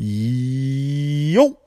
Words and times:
Yo! 0.00 1.58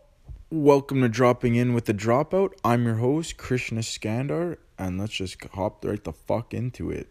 Welcome 0.49 1.01
to 1.01 1.09
Dropping 1.09 1.55
In 1.55 1.73
with 1.73 1.83
the 1.83 1.93
Dropout. 1.93 2.53
I'm 2.63 2.85
your 2.85 2.95
host, 2.95 3.35
Krishna 3.35 3.81
Skandar, 3.81 4.55
and 4.79 4.97
let's 4.97 5.11
just 5.11 5.43
hop 5.47 5.83
right 5.83 6.01
the 6.01 6.13
fuck 6.13 6.53
into 6.53 6.91
it. 6.91 7.09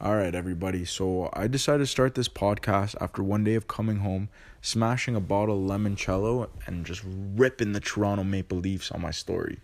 All 0.00 0.16
right, 0.16 0.34
everybody. 0.34 0.84
So 0.84 1.30
I 1.32 1.46
decided 1.46 1.84
to 1.84 1.86
start 1.86 2.16
this 2.16 2.28
podcast 2.28 2.96
after 3.00 3.22
one 3.22 3.44
day 3.44 3.54
of 3.54 3.68
coming 3.68 3.98
home, 3.98 4.30
smashing 4.60 5.14
a 5.14 5.20
bottle 5.20 5.62
of 5.62 5.70
limoncello, 5.70 6.48
and 6.66 6.84
just 6.84 7.04
ripping 7.06 7.70
the 7.70 7.78
Toronto 7.78 8.24
Maple 8.24 8.58
Leafs 8.58 8.90
on 8.90 9.00
my 9.00 9.12
story. 9.12 9.60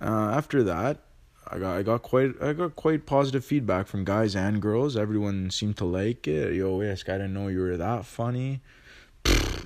Uh, 0.00 0.30
after 0.32 0.62
that, 0.62 1.00
I 1.46 1.58
got 1.58 1.76
I 1.76 1.82
got 1.82 2.00
quite 2.00 2.42
I 2.42 2.54
got 2.54 2.74
quite 2.74 3.04
positive 3.04 3.44
feedback 3.44 3.86
from 3.86 4.06
guys 4.06 4.34
and 4.34 4.62
girls. 4.62 4.96
Everyone 4.96 5.50
seemed 5.50 5.76
to 5.76 5.84
like 5.84 6.26
it. 6.26 6.54
Yo, 6.54 6.80
yes, 6.80 7.04
I 7.06 7.18
didn't 7.18 7.34
know 7.34 7.48
you 7.48 7.60
were 7.60 7.76
that 7.76 8.06
funny. 8.06 8.62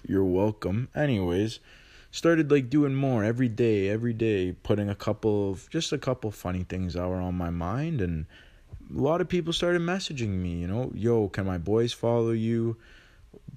You're 0.09 0.25
welcome. 0.25 0.89
Anyways, 0.95 1.61
started 2.11 2.51
like 2.51 2.71
doing 2.71 2.95
more 2.95 3.23
every 3.23 3.51
day, 3.51 3.91
every 3.91 4.15
day, 4.15 4.53
putting 4.53 4.89
a 4.89 4.95
couple 4.95 5.51
of 5.51 5.69
just 5.69 5.93
a 5.93 5.99
couple 5.99 6.31
funny 6.31 6.65
things 6.65 6.95
that 6.95 7.07
were 7.07 7.21
on 7.21 7.35
my 7.35 7.51
mind 7.51 8.01
and 8.01 8.25
a 8.91 8.99
lot 8.99 9.21
of 9.21 9.29
people 9.29 9.53
started 9.53 9.83
messaging 9.83 10.31
me, 10.31 10.55
you 10.55 10.67
know, 10.67 10.91
yo, 10.95 11.29
can 11.29 11.45
my 11.45 11.59
boys 11.59 11.93
follow 11.93 12.31
you? 12.31 12.79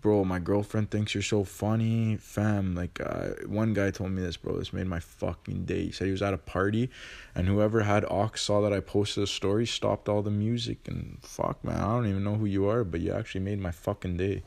Bro, 0.02 0.26
my 0.26 0.40
girlfriend 0.40 0.92
thinks 0.92 1.14
you're 1.14 1.24
so 1.24 1.46
funny. 1.46 2.18
Fam, 2.18 2.76
like, 2.76 3.00
uh, 3.00 3.30
one 3.46 3.74
guy 3.74 3.92
told 3.92 4.12
me 4.12 4.22
this, 4.22 4.36
bro. 4.36 4.58
This 4.58 4.74
made 4.74 4.88
my 4.88 5.00
fucking 5.00 5.64
day. 5.64 5.86
He 5.86 5.92
said 5.94 6.08
he 6.08 6.12
was 6.12 6.22
at 6.22 6.34
a 6.34 6.38
party, 6.38 6.90
and 7.34 7.48
whoever 7.48 7.82
had 7.82 8.04
aux 8.06 8.32
saw 8.36 8.62
that 8.62 8.74
I 8.74 8.82
posted 8.82 9.24
a 9.24 9.28
story, 9.28 9.66
stopped 9.66 10.10
all 10.10 10.22
the 10.22 10.32
music, 10.32 10.88
and 10.88 11.20
fuck, 11.22 11.64
man, 11.64 11.80
I 11.80 11.96
don't 11.96 12.08
even 12.08 12.24
know 12.24 12.36
who 12.36 12.46
you 12.46 12.68
are, 12.68 12.84
but 12.84 13.00
you 13.00 13.14
actually 13.14 13.42
made 13.42 13.60
my 13.60 13.72
fucking 13.72 14.18
day. 14.18 14.44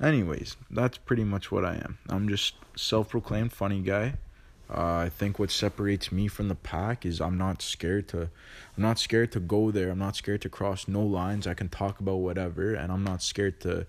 Anyways, 0.00 0.56
that's 0.70 0.98
pretty 0.98 1.24
much 1.24 1.52
what 1.52 1.64
I 1.64 1.74
am. 1.74 1.98
I'm 2.08 2.28
just 2.28 2.54
self-proclaimed 2.76 3.52
funny 3.52 3.80
guy. 3.80 4.14
Uh, 4.72 4.94
I 4.94 5.08
think 5.08 5.38
what 5.38 5.50
separates 5.50 6.12
me 6.12 6.28
from 6.28 6.48
the 6.48 6.54
pack 6.54 7.04
is 7.04 7.20
I'm 7.20 7.36
not 7.36 7.60
scared 7.60 8.08
to, 8.08 8.22
I'm 8.22 8.82
not 8.82 8.98
scared 8.98 9.32
to 9.32 9.40
go 9.40 9.70
there. 9.70 9.90
I'm 9.90 9.98
not 9.98 10.16
scared 10.16 10.42
to 10.42 10.48
cross 10.48 10.86
no 10.86 11.02
lines. 11.02 11.46
I 11.46 11.54
can 11.54 11.68
talk 11.68 11.98
about 11.98 12.16
whatever, 12.16 12.74
and 12.74 12.92
I'm 12.92 13.02
not 13.02 13.22
scared 13.22 13.60
to 13.62 13.86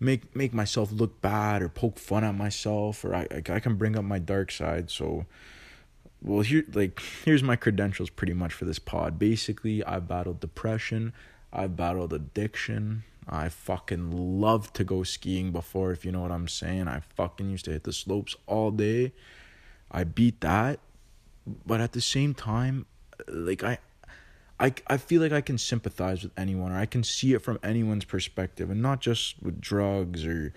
make 0.00 0.34
make 0.34 0.52
myself 0.52 0.90
look 0.90 1.20
bad 1.20 1.62
or 1.62 1.68
poke 1.68 1.98
fun 1.98 2.24
at 2.24 2.34
myself, 2.34 3.04
or 3.04 3.14
I 3.14 3.26
I, 3.30 3.60
can 3.60 3.76
bring 3.76 3.96
up 3.96 4.04
my 4.04 4.18
dark 4.18 4.50
side. 4.50 4.90
So, 4.90 5.26
well, 6.22 6.40
here 6.40 6.64
like 6.72 7.00
here's 7.24 7.42
my 7.42 7.56
credentials 7.56 8.10
pretty 8.10 8.34
much 8.34 8.52
for 8.52 8.64
this 8.64 8.78
pod. 8.78 9.18
Basically, 9.18 9.84
I've 9.84 10.08
battled 10.08 10.40
depression, 10.40 11.12
I've 11.52 11.76
battled 11.76 12.12
addiction, 12.12 13.04
I 13.28 13.48
fucking 13.48 14.40
loved 14.40 14.74
to 14.74 14.84
go 14.84 15.02
skiing 15.02 15.50
before, 15.52 15.92
if 15.92 16.04
you 16.04 16.12
know 16.12 16.20
what 16.20 16.30
I'm 16.30 16.48
saying. 16.48 16.88
I 16.88 17.00
fucking 17.00 17.48
used 17.48 17.64
to 17.66 17.72
hit 17.72 17.84
the 17.84 17.92
slopes 17.92 18.36
all 18.46 18.70
day. 18.70 19.12
I 19.90 20.04
beat 20.04 20.40
that. 20.40 20.80
But 21.66 21.80
at 21.80 21.92
the 21.92 22.00
same 22.00 22.34
time, 22.34 22.86
like 23.28 23.62
I 23.62 23.78
I 24.58 24.72
I 24.86 24.96
feel 24.96 25.20
like 25.20 25.32
I 25.32 25.40
can 25.40 25.58
sympathize 25.58 26.22
with 26.22 26.32
anyone 26.36 26.72
or 26.72 26.76
I 26.76 26.86
can 26.86 27.04
see 27.04 27.34
it 27.34 27.40
from 27.40 27.58
anyone's 27.62 28.04
perspective 28.04 28.70
and 28.70 28.80
not 28.80 29.00
just 29.00 29.42
with 29.42 29.60
drugs 29.60 30.24
or 30.24 30.52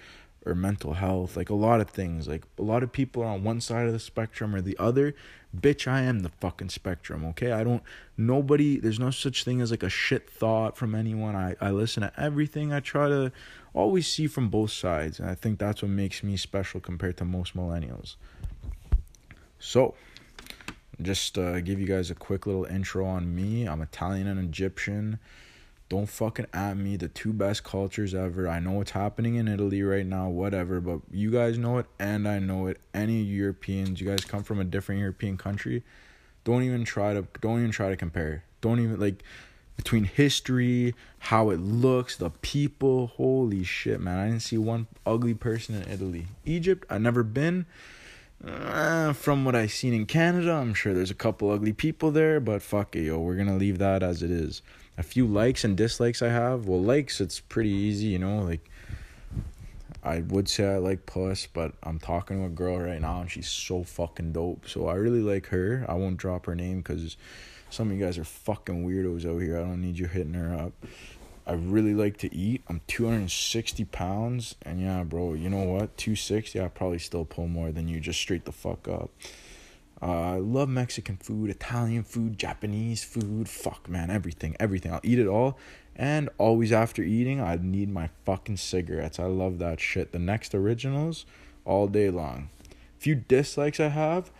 or 0.47 0.55
mental 0.55 0.93
health, 0.93 1.35
like 1.35 1.49
a 1.49 1.55
lot 1.55 1.81
of 1.81 1.89
things. 1.89 2.27
Like 2.27 2.43
a 2.57 2.61
lot 2.63 2.83
of 2.83 2.91
people 2.91 3.23
are 3.23 3.27
on 3.27 3.43
one 3.43 3.61
side 3.61 3.87
of 3.87 3.93
the 3.93 3.99
spectrum 3.99 4.55
or 4.55 4.61
the 4.61 4.77
other. 4.77 5.13
Bitch, 5.55 5.87
I 5.87 6.01
am 6.01 6.19
the 6.19 6.29
fucking 6.29 6.69
spectrum, 6.69 7.25
okay? 7.25 7.51
I 7.51 7.63
don't 7.63 7.83
nobody 8.17 8.79
there's 8.79 8.99
no 8.99 9.11
such 9.11 9.43
thing 9.43 9.61
as 9.61 9.71
like 9.71 9.83
a 9.83 9.89
shit 9.89 10.29
thought 10.29 10.77
from 10.77 10.95
anyone. 10.95 11.35
I, 11.35 11.55
I 11.61 11.71
listen 11.71 12.01
to 12.01 12.11
everything. 12.19 12.73
I 12.73 12.79
try 12.79 13.07
to 13.07 13.31
always 13.73 14.07
see 14.07 14.27
from 14.27 14.49
both 14.49 14.71
sides. 14.71 15.19
And 15.19 15.29
I 15.29 15.35
think 15.35 15.59
that's 15.59 15.81
what 15.81 15.91
makes 15.91 16.23
me 16.23 16.35
special 16.37 16.79
compared 16.79 17.17
to 17.17 17.25
most 17.25 17.55
millennials. 17.55 18.15
So 19.59 19.95
just 21.01 21.37
uh, 21.37 21.61
give 21.61 21.79
you 21.79 21.87
guys 21.87 22.09
a 22.09 22.15
quick 22.15 22.45
little 22.45 22.65
intro 22.65 23.05
on 23.05 23.33
me. 23.35 23.67
I'm 23.67 23.81
Italian 23.81 24.27
and 24.27 24.39
Egyptian. 24.39 25.19
Don't 25.89 26.07
fucking 26.07 26.47
at 26.53 26.75
me. 26.75 26.97
The 26.97 27.07
two 27.07 27.31
best 27.31 27.63
cultures 27.63 28.13
ever. 28.13 28.49
I 28.49 28.59
know 28.59 28.73
what's 28.73 28.91
happening 28.91 29.35
in 29.35 29.47
Italy 29.47 29.81
right 29.83 30.05
now, 30.05 30.27
whatever, 30.27 30.81
but 30.81 30.99
you 31.11 31.31
guys 31.31 31.57
know 31.57 31.77
it 31.77 31.85
and 31.97 32.27
I 32.27 32.39
know 32.39 32.67
it. 32.67 32.79
Any 32.93 33.21
Europeans, 33.21 34.01
you 34.01 34.07
guys 34.07 34.25
come 34.25 34.43
from 34.43 34.59
a 34.59 34.65
different 34.65 34.99
European 34.99 35.37
country. 35.37 35.83
Don't 36.43 36.63
even 36.63 36.83
try 36.83 37.13
to 37.13 37.25
don't 37.39 37.59
even 37.59 37.71
try 37.71 37.89
to 37.89 37.95
compare. 37.95 38.43
Don't 38.59 38.79
even 38.81 38.99
like 38.99 39.23
between 39.77 40.03
history, 40.03 40.93
how 41.19 41.51
it 41.51 41.59
looks, 41.59 42.17
the 42.17 42.31
people. 42.31 43.07
Holy 43.07 43.63
shit, 43.63 44.01
man. 44.01 44.17
I 44.17 44.27
didn't 44.27 44.41
see 44.41 44.57
one 44.57 44.87
ugly 45.05 45.35
person 45.35 45.75
in 45.75 45.89
Italy. 45.89 46.27
Egypt, 46.45 46.85
i 46.89 46.97
never 46.97 47.23
been. 47.23 47.65
Uh, 48.43 49.13
from 49.13 49.45
what 49.45 49.55
I've 49.55 49.71
seen 49.71 49.93
in 49.93 50.05
Canada, 50.05 50.51
I'm 50.51 50.73
sure 50.73 50.93
there's 50.93 51.09
a 51.09 51.15
couple 51.15 51.49
ugly 51.49 51.73
people 51.73 52.11
there, 52.11 52.39
but 52.39 52.61
fuck 52.61 52.95
it, 52.95 53.03
yo. 53.03 53.19
We're 53.19 53.35
gonna 53.35 53.57
leave 53.57 53.77
that 53.77 54.03
as 54.03 54.21
it 54.21 54.31
is 54.31 54.61
a 54.97 55.03
few 55.03 55.27
likes 55.27 55.63
and 55.63 55.77
dislikes 55.77 56.21
I 56.21 56.29
have. 56.29 56.67
Well, 56.67 56.81
likes 56.81 57.21
it's 57.21 57.39
pretty 57.39 57.69
easy, 57.69 58.07
you 58.07 58.19
know, 58.19 58.39
like 58.39 58.69
I 60.03 60.21
would 60.21 60.47
say 60.49 60.73
I 60.73 60.77
like 60.77 61.05
puss, 61.05 61.47
but 61.47 61.73
I'm 61.83 61.99
talking 61.99 62.37
to 62.37 62.45
a 62.45 62.49
girl 62.49 62.79
right 62.79 63.01
now 63.01 63.21
and 63.21 63.31
she's 63.31 63.49
so 63.49 63.83
fucking 63.83 64.33
dope. 64.33 64.67
So 64.67 64.87
I 64.87 64.95
really 64.95 65.21
like 65.21 65.47
her. 65.47 65.85
I 65.87 65.93
won't 65.93 66.17
drop 66.17 66.45
her 66.45 66.55
name 66.55 66.81
cuz 66.81 67.17
some 67.69 67.91
of 67.91 67.97
you 67.97 68.03
guys 68.03 68.17
are 68.17 68.23
fucking 68.23 68.87
weirdos 68.87 69.25
out 69.25 69.39
here. 69.39 69.57
I 69.57 69.61
don't 69.61 69.81
need 69.81 69.99
you 69.99 70.07
hitting 70.07 70.33
her 70.33 70.53
up. 70.53 70.73
I 71.45 71.53
really 71.53 71.93
like 71.93 72.17
to 72.17 72.35
eat. 72.35 72.61
I'm 72.67 72.81
260 72.87 73.85
pounds, 73.85 74.55
and 74.63 74.81
yeah, 74.81 75.03
bro, 75.03 75.33
you 75.33 75.49
know 75.49 75.63
what? 75.63 75.95
260, 75.95 76.59
I 76.59 76.67
probably 76.67 76.99
still 76.99 77.23
pull 77.23 77.47
more 77.47 77.71
than 77.71 77.87
you. 77.87 78.01
Just 78.01 78.19
straight 78.19 78.43
the 78.43 78.51
fuck 78.51 78.87
up. 78.89 79.11
Uh, 80.01 80.05
I 80.33 80.37
love 80.37 80.69
Mexican 80.69 81.17
food, 81.17 81.49
Italian 81.49 82.03
food, 82.03 82.37
Japanese 82.37 83.03
food. 83.03 83.49
Fuck, 83.49 83.89
man, 83.89 84.11
everything, 84.11 84.55
everything. 84.59 84.93
I'll 84.93 85.01
eat 85.03 85.19
it 85.19 85.27
all. 85.27 85.57
And 85.95 86.29
always 86.37 86.71
after 86.71 87.01
eating, 87.01 87.41
I 87.41 87.57
need 87.59 87.89
my 87.89 88.09
fucking 88.23 88.57
cigarettes. 88.57 89.19
I 89.19 89.25
love 89.25 89.57
that 89.59 89.79
shit. 89.79 90.11
The 90.11 90.19
next 90.19 90.53
originals, 90.53 91.25
all 91.65 91.87
day 91.87 92.11
long. 92.11 92.49
Few 92.99 93.15
dislikes 93.15 93.79
I 93.79 93.87
have. 93.89 94.31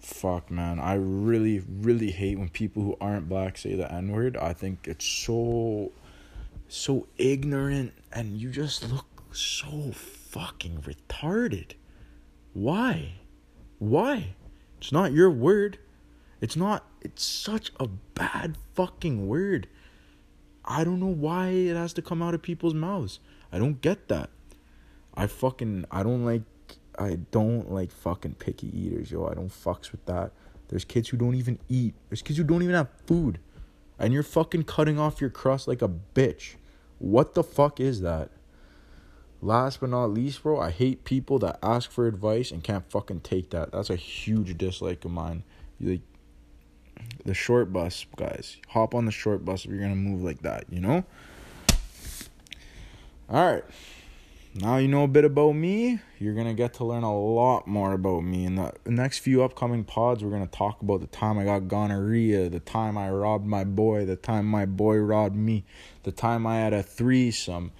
Fuck, 0.00 0.50
man. 0.50 0.80
I 0.80 0.94
really, 0.94 1.62
really 1.68 2.10
hate 2.10 2.38
when 2.38 2.48
people 2.48 2.82
who 2.82 2.96
aren't 3.00 3.28
black 3.28 3.58
say 3.58 3.74
the 3.74 3.92
N 3.92 4.10
word. 4.10 4.36
I 4.36 4.52
think 4.52 4.88
it's 4.88 5.04
so, 5.04 5.92
so 6.68 7.06
ignorant, 7.16 7.92
and 8.12 8.40
you 8.40 8.50
just 8.50 8.90
look 8.90 9.06
so 9.32 9.92
fucking 9.92 10.82
retarded. 10.82 11.72
Why? 12.52 13.12
Why? 13.78 14.34
It's 14.80 14.92
not 14.92 15.12
your 15.12 15.30
word. 15.30 15.78
It's 16.40 16.56
not, 16.56 16.86
it's 17.02 17.22
such 17.22 17.70
a 17.78 17.86
bad 17.86 18.56
fucking 18.74 19.28
word. 19.28 19.68
I 20.64 20.84
don't 20.84 21.00
know 21.00 21.06
why 21.06 21.48
it 21.48 21.76
has 21.76 21.92
to 21.94 22.02
come 22.02 22.22
out 22.22 22.32
of 22.32 22.40
people's 22.40 22.72
mouths. 22.72 23.20
I 23.52 23.58
don't 23.58 23.82
get 23.82 24.08
that. 24.08 24.30
I 25.14 25.26
fucking, 25.26 25.84
I 25.90 26.02
don't 26.02 26.24
like, 26.24 26.42
I 26.98 27.18
don't 27.30 27.70
like 27.70 27.90
fucking 27.90 28.36
picky 28.36 28.68
eaters, 28.68 29.10
yo. 29.10 29.26
I 29.26 29.34
don't 29.34 29.50
fucks 29.50 29.92
with 29.92 30.04
that. 30.06 30.32
There's 30.68 30.84
kids 30.84 31.10
who 31.10 31.18
don't 31.18 31.34
even 31.34 31.58
eat. 31.68 31.94
There's 32.08 32.22
kids 32.22 32.38
who 32.38 32.44
don't 32.44 32.62
even 32.62 32.74
have 32.74 32.88
food. 33.06 33.38
And 33.98 34.14
you're 34.14 34.22
fucking 34.22 34.64
cutting 34.64 34.98
off 34.98 35.20
your 35.20 35.28
crust 35.28 35.68
like 35.68 35.82
a 35.82 35.90
bitch. 36.14 36.54
What 36.98 37.34
the 37.34 37.42
fuck 37.42 37.80
is 37.80 38.00
that? 38.00 38.30
Last 39.42 39.80
but 39.80 39.90
not 39.90 40.06
least, 40.06 40.42
bro, 40.42 40.60
I 40.60 40.70
hate 40.70 41.04
people 41.04 41.38
that 41.38 41.58
ask 41.62 41.90
for 41.90 42.06
advice 42.06 42.50
and 42.50 42.62
can't 42.62 42.90
fucking 42.90 43.20
take 43.20 43.50
that. 43.50 43.72
That's 43.72 43.88
a 43.88 43.96
huge 43.96 44.58
dislike 44.58 45.04
of 45.04 45.12
mine. 45.12 45.44
You 45.78 45.92
like 45.92 46.00
the 47.24 47.32
short 47.32 47.72
bus, 47.72 48.04
guys. 48.16 48.58
Hop 48.68 48.94
on 48.94 49.06
the 49.06 49.12
short 49.12 49.44
bus 49.44 49.64
if 49.64 49.70
you're 49.70 49.80
gonna 49.80 49.94
move 49.94 50.22
like 50.22 50.42
that, 50.42 50.64
you 50.70 50.80
know? 50.80 51.04
Alright. 53.30 53.64
Now 54.52 54.78
you 54.78 54.88
know 54.88 55.04
a 55.04 55.08
bit 55.08 55.24
about 55.24 55.52
me. 55.52 56.00
You're 56.18 56.34
gonna 56.34 56.52
get 56.52 56.74
to 56.74 56.84
learn 56.84 57.04
a 57.04 57.16
lot 57.16 57.66
more 57.66 57.92
about 57.92 58.24
me. 58.24 58.44
In 58.44 58.56
the 58.56 58.74
next 58.84 59.20
few 59.20 59.42
upcoming 59.42 59.84
pods, 59.84 60.22
we're 60.22 60.32
gonna 60.32 60.48
talk 60.48 60.82
about 60.82 61.00
the 61.00 61.06
time 61.06 61.38
I 61.38 61.44
got 61.44 61.68
gonorrhea, 61.68 62.50
the 62.50 62.60
time 62.60 62.98
I 62.98 63.08
robbed 63.10 63.46
my 63.46 63.64
boy, 63.64 64.04
the 64.04 64.16
time 64.16 64.44
my 64.44 64.66
boy 64.66 64.96
robbed 64.96 65.36
me, 65.36 65.64
the 66.02 66.12
time 66.12 66.46
I 66.46 66.56
had 66.56 66.74
a 66.74 66.82
threesome 66.82 67.70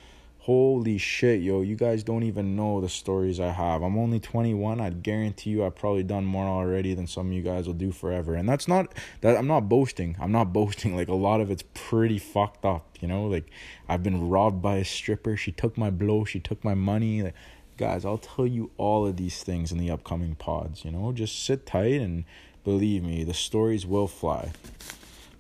Holy 0.51 0.99
shit, 0.99 1.43
yo, 1.43 1.61
you 1.61 1.77
guys 1.77 2.03
don't 2.03 2.25
even 2.25 2.57
know 2.57 2.81
the 2.81 2.89
stories 2.89 3.39
I 3.39 3.53
have. 3.53 3.83
I'm 3.83 3.97
only 3.97 4.19
21. 4.19 4.81
I'd 4.81 5.01
guarantee 5.01 5.51
you 5.51 5.65
I've 5.65 5.77
probably 5.77 6.03
done 6.03 6.25
more 6.25 6.45
already 6.45 6.93
than 6.93 7.07
some 7.07 7.29
of 7.29 7.33
you 7.33 7.41
guys 7.41 7.69
will 7.69 7.75
do 7.75 7.93
forever. 7.93 8.35
And 8.35 8.49
that's 8.49 8.67
not 8.67 8.93
that 9.21 9.37
I'm 9.37 9.47
not 9.47 9.69
boasting. 9.69 10.17
I'm 10.19 10.33
not 10.33 10.53
boasting. 10.53 10.97
Like 10.97 11.07
a 11.07 11.15
lot 11.15 11.41
of 11.41 11.53
it's 11.53 11.63
pretty 11.73 12.19
fucked 12.19 12.65
up, 12.65 12.85
you 13.01 13.07
know? 13.07 13.27
Like 13.27 13.49
I've 13.89 14.03
been 14.03 14.29
robbed 14.29 14.61
by 14.61 14.79
a 14.79 14.85
stripper. 14.85 15.37
She 15.37 15.53
took 15.53 15.79
my 15.79 15.89
blow, 15.89 16.25
she 16.25 16.41
took 16.41 16.65
my 16.65 16.75
money. 16.75 17.23
Like, 17.23 17.37
guys, 17.77 18.05
I'll 18.05 18.19
tell 18.19 18.45
you 18.45 18.73
all 18.77 19.07
of 19.07 19.19
these 19.19 19.45
things 19.45 19.71
in 19.71 19.79
the 19.79 19.93
upcoming 19.93 20.35
pods, 20.35 20.85
you 20.85 20.91
know? 20.91 21.13
Just 21.13 21.45
sit 21.45 21.65
tight 21.65 22.01
and 22.01 22.25
believe 22.65 23.05
me, 23.05 23.23
the 23.23 23.35
stories 23.35 23.87
will 23.87 24.09
fly. 24.09 24.51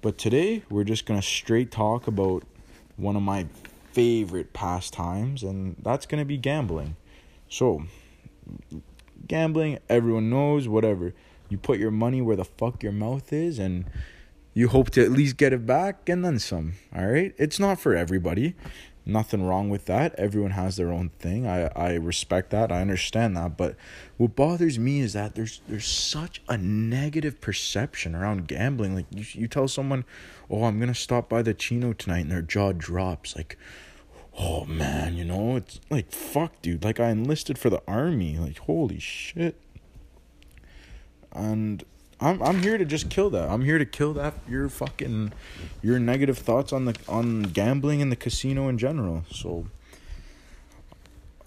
But 0.03 0.19
today, 0.19 0.62
we're 0.71 0.85
just 0.85 1.05
going 1.05 1.21
to 1.21 1.27
straight 1.27 1.73
talk 1.73 2.07
about 2.07 2.45
one 2.97 3.17
of 3.17 3.23
my 3.23 3.47
favorite 3.93 4.53
pastimes, 4.53 5.43
and 5.43 5.77
that's 5.83 6.07
going 6.07 6.21
to 6.21 6.25
be 6.25 6.37
gambling. 6.37 6.97
So, 7.49 7.85
gambling, 9.27 9.79
everyone 9.89 10.31
knows, 10.31 10.69
whatever. 10.69 11.15
You 11.49 11.59
put 11.59 11.79
your 11.79 11.91
money 11.91 12.23
where 12.23 12.37
the 12.37 12.45
fuck 12.45 12.83
your 12.83 12.93
mouth 12.93 13.33
is, 13.33 13.59
and 13.59 13.85
you 14.55 14.69
hope 14.69 14.91
to 14.91 15.05
at 15.05 15.11
least 15.11 15.37
get 15.37 15.53
it 15.53 15.67
back 15.67 16.09
and 16.09 16.25
then 16.25 16.39
some. 16.39 16.75
All 16.95 17.07
right? 17.07 17.35
It's 17.39 17.59
not 17.59 17.81
for 17.81 17.95
everybody. 17.95 18.55
Nothing 19.11 19.43
wrong 19.45 19.69
with 19.71 19.87
that. 19.87 20.15
Everyone 20.15 20.53
has 20.53 20.77
their 20.77 20.93
own 20.93 21.09
thing. 21.19 21.47
I, 21.47 21.67
I 21.75 21.95
respect 21.95 22.51
that. 22.51 22.71
I 22.71 22.81
understand 22.81 23.37
that. 23.37 23.57
But 23.57 23.75
what 24.17 24.37
bothers 24.37 24.79
me 24.79 25.01
is 25.01 25.15
that 25.15 25.35
there's 25.35 25.61
there's 25.69 25.87
such 25.87 26.41
a 26.49 26.57
negative 26.57 27.41
perception 27.41 28.15
around 28.15 28.47
gambling. 28.47 28.95
Like 28.95 29.07
you, 29.11 29.25
you 29.33 29.49
tell 29.49 29.67
someone, 29.67 30.05
"Oh, 30.49 30.65
I'm 30.65 30.79
gonna 30.79 30.95
stop 30.95 31.29
by 31.29 31.43
the 31.43 31.55
Chino 31.55 31.93
tonight," 31.93 32.21
and 32.21 32.31
their 32.31 32.43
jaw 32.43 32.73
drops. 32.73 33.35
Like, 33.35 33.59
oh 34.39 34.65
man, 34.65 35.17
you 35.17 35.25
know, 35.25 35.57
it's 35.57 35.81
like 35.91 36.12
fuck, 36.12 36.62
dude. 36.62 36.85
Like 36.85 37.01
I 37.01 37.11
enlisted 37.11 37.59
for 37.59 37.69
the 37.69 37.83
army. 37.89 38.39
Like 38.39 38.59
holy 38.59 39.01
shit. 39.01 39.61
And 41.33 41.85
I'm 42.21 42.43
I'm 42.43 42.63
here 42.63 42.77
to 42.77 42.85
just 42.85 43.09
kill 43.09 43.31
that. 43.31 43.49
I'm 43.49 43.63
here 43.63 43.79
to 43.79 43.87
kill 43.87 44.13
that 44.15 44.35
your 44.49 44.69
fucking 44.69 45.33
your 45.83 45.99
negative 45.99 46.39
thoughts 46.39 46.73
on 46.73 46.85
the 46.85 46.95
on 47.09 47.45
gambling 47.45 48.03
and 48.03 48.13
the 48.13 48.17
casino 48.17 48.69
in 48.69 48.79
general. 48.79 49.25
So 49.31 49.67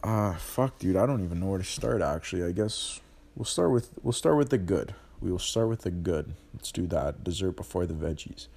uh 0.04 0.34
fuck 0.36 0.80
dude, 0.80 0.96
I 0.96 1.06
don't 1.06 1.24
even 1.24 1.40
know 1.40 1.48
where 1.48 1.60
to 1.60 1.66
start 1.66 2.02
actually. 2.02 2.44
I 2.44 2.52
guess 2.52 3.02
we'll 3.36 3.46
start 3.46 3.72
with 3.72 3.92
we'll 4.02 4.14
start 4.14 4.38
with 4.38 4.50
the 4.50 4.58
good. 4.58 4.96
We 5.24 5.31
will 5.31 5.40
start 5.40 5.70
with 5.70 5.81
the 5.84 5.92
good. 5.92 6.34
Let's 6.54 6.72
do 6.72 6.86
that. 6.88 7.24
Dessert 7.24 7.54
before 7.54 7.86
the 7.86 7.94
veggies. 7.94 8.48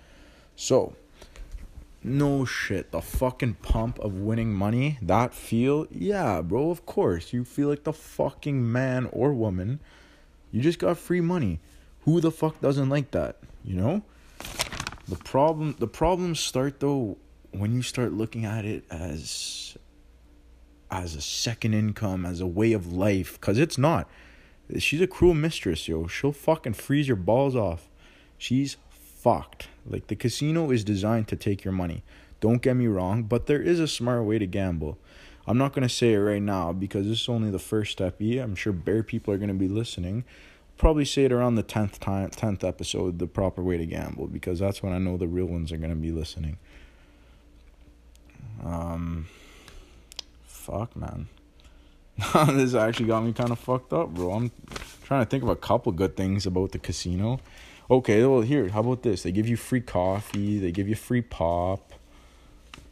So, 0.57 0.95
no 2.03 2.45
shit. 2.45 2.91
The 2.91 3.01
fucking 3.01 3.55
pump 3.63 4.01
of 4.01 4.15
winning 4.15 4.53
money, 4.53 4.99
that 5.01 5.33
feel, 5.33 5.87
yeah, 5.93 6.43
bro, 6.43 6.71
of 6.71 6.85
course. 6.85 7.33
You 7.33 7.45
feel 7.45 7.69
like 7.69 7.85
the 7.85 7.93
fucking 7.93 8.73
man 8.73 9.09
or 9.13 9.33
woman. 9.33 9.79
You 10.51 10.61
just 10.61 10.81
got 10.81 10.99
free 10.99 11.21
money. 11.21 11.61
Who 12.07 12.21
the 12.21 12.31
fuck 12.31 12.61
doesn't 12.61 12.89
like 12.89 13.11
that? 13.11 13.37
You 13.65 13.75
know? 13.75 14.03
The 15.09 15.17
problem 15.17 15.75
the 15.79 15.89
problems 15.89 16.41
start 16.41 16.81
though 16.81 17.19
when 17.51 17.75
you 17.75 17.83
start 17.83 18.13
looking 18.13 18.45
at 18.45 18.65
it 18.65 18.85
as 18.91 19.77
as 20.89 21.17
a 21.17 21.21
second 21.21 21.75
income, 21.75 22.25
as 22.25 22.41
a 22.41 22.47
way 22.47 22.73
of 22.73 22.93
life, 22.93 23.41
cuz 23.41 23.59
it's 23.59 23.77
not. 23.77 24.09
She's 24.79 25.01
a 25.01 25.09
cruel 25.09 25.35
mistress, 25.35 25.89
yo. 25.89 26.07
She'll 26.07 26.33
fucking 26.33 26.75
freeze 26.75 27.09
your 27.09 27.17
balls 27.17 27.57
off. 27.57 27.89
She's 28.39 28.77
fucked. 28.89 29.69
Like 29.85 30.07
the 30.07 30.17
casino 30.17 30.71
is 30.71 30.85
designed 30.85 31.27
to 31.29 31.37
take 31.37 31.65
your 31.65 31.73
money. 31.73 32.05
Don't 32.39 32.63
get 32.63 32.77
me 32.77 32.87
wrong, 32.87 33.25
but 33.25 33.47
there 33.47 33.63
is 33.63 33.81
a 33.81 33.89
smart 33.89 34.25
way 34.25 34.39
to 34.39 34.47
gamble. 34.47 34.97
I'm 35.45 35.59
not 35.59 35.73
gonna 35.73 35.89
say 35.89 36.13
it 36.13 36.19
right 36.19 36.43
now 36.43 36.73
because 36.73 37.07
this 37.07 37.23
is 37.23 37.29
only 37.29 37.51
the 37.51 37.59
first 37.59 37.91
step. 37.93 38.17
Yeah, 38.19 38.45
I'm 38.45 38.55
sure 38.55 38.73
bear 38.73 39.03
people 39.03 39.35
are 39.35 39.39
gonna 39.39 39.55
be 39.55 39.69
listening 39.69 40.25
probably 40.77 41.05
say 41.05 41.25
it 41.25 41.33
around 41.33 41.55
the 41.55 41.63
10th 41.63 41.99
time 41.99 42.31
10th 42.31 42.65
episode 42.65 43.19
the 43.19 43.27
proper 43.27 43.63
way 43.63 43.77
to 43.77 43.87
gamble 43.87 44.27
because 44.27 44.59
that's 44.59 44.83
when 44.83 44.93
I 44.93 44.99
know 44.99 45.17
the 45.17 45.29
real 45.29 45.47
ones 45.47 45.73
are 45.73 45.77
going 45.77 45.91
to 45.91 45.97
be 45.97 46.11
listening. 46.11 46.59
Um 48.65 49.27
fuck 50.45 50.97
man. 50.97 51.29
this 52.49 52.75
actually 52.75 53.07
got 53.07 53.25
me 53.25 53.33
kind 53.33 53.51
of 53.51 53.59
fucked 53.59 53.93
up, 53.93 54.11
bro. 54.11 54.33
I'm 54.33 54.51
trying 55.05 55.25
to 55.25 55.31
think 55.31 55.43
of 55.43 55.49
a 55.49 55.57
couple 55.57 55.93
good 55.93 56.17
things 56.17 56.47
about 56.47 56.73
the 56.73 56.79
casino. 56.79 57.41
Okay, 57.91 58.25
well 58.25 58.41
here, 58.41 58.69
how 58.69 58.81
about 58.81 59.03
this? 59.03 59.23
They 59.23 59.33
give 59.33 59.49
you 59.49 59.57
free 59.57 59.81
coffee, 59.81 60.59
they 60.59 60.73
give 60.73 60.89
you 60.89 60.95
free 60.95 61.23
pop. 61.23 61.93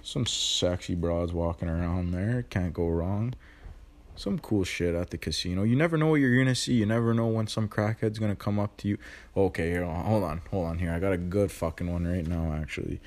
Some 0.02 0.26
sexy 0.26 0.94
broads 0.94 1.32
walking 1.32 1.68
around 1.68 2.12
there, 2.12 2.44
can't 2.50 2.74
go 2.74 2.88
wrong 2.88 3.34
some 4.16 4.38
cool 4.38 4.64
shit 4.64 4.94
at 4.94 5.10
the 5.10 5.18
casino. 5.18 5.62
You 5.62 5.76
never 5.76 5.96
know 5.96 6.06
what 6.06 6.16
you're 6.16 6.36
gonna 6.36 6.54
see. 6.54 6.74
You 6.74 6.86
never 6.86 7.14
know 7.14 7.26
when 7.26 7.46
some 7.46 7.68
crackhead's 7.68 8.18
gonna 8.18 8.36
come 8.36 8.58
up 8.58 8.76
to 8.78 8.88
you. 8.88 8.98
Okay, 9.36 9.70
here, 9.70 9.84
hold 9.84 10.24
on, 10.24 10.42
hold 10.50 10.66
on 10.66 10.78
here. 10.78 10.92
I 10.92 10.98
got 10.98 11.12
a 11.12 11.18
good 11.18 11.50
fucking 11.50 11.92
one 11.92 12.06
right 12.06 12.26
now, 12.26 12.52
actually. 12.52 13.00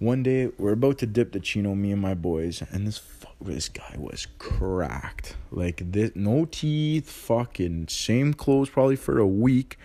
One 0.00 0.22
day 0.22 0.50
we're 0.58 0.72
about 0.72 0.98
to 0.98 1.06
dip 1.06 1.32
the 1.32 1.40
chino, 1.40 1.74
me 1.74 1.90
and 1.90 2.00
my 2.00 2.14
boys, 2.14 2.62
and 2.70 2.86
this 2.86 2.98
fuck, 2.98 3.34
this 3.40 3.68
guy 3.68 3.96
was 3.98 4.26
cracked. 4.38 5.36
Like 5.50 5.82
this, 5.92 6.12
no 6.14 6.44
teeth, 6.44 7.10
fucking 7.10 7.88
same 7.88 8.34
clothes 8.34 8.70
probably 8.70 8.96
for 8.96 9.18
a 9.18 9.26
week. 9.26 9.76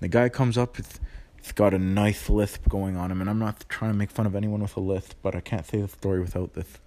The 0.00 0.08
guy 0.08 0.28
comes 0.28 0.58
up 0.58 0.76
with, 0.76 0.98
got 1.54 1.72
a 1.72 1.78
knife 1.78 2.28
lisp 2.28 2.68
going 2.68 2.96
on 2.96 3.12
him, 3.12 3.20
and 3.20 3.30
I'm 3.30 3.38
not 3.38 3.64
trying 3.68 3.92
to 3.92 3.96
make 3.96 4.10
fun 4.10 4.26
of 4.26 4.34
anyone 4.34 4.60
with 4.60 4.76
a 4.76 4.80
lisp, 4.80 5.12
but 5.22 5.36
I 5.36 5.40
can't 5.40 5.66
say 5.66 5.80
the 5.80 5.88
story 5.88 6.20
without 6.20 6.54
this. 6.54 6.78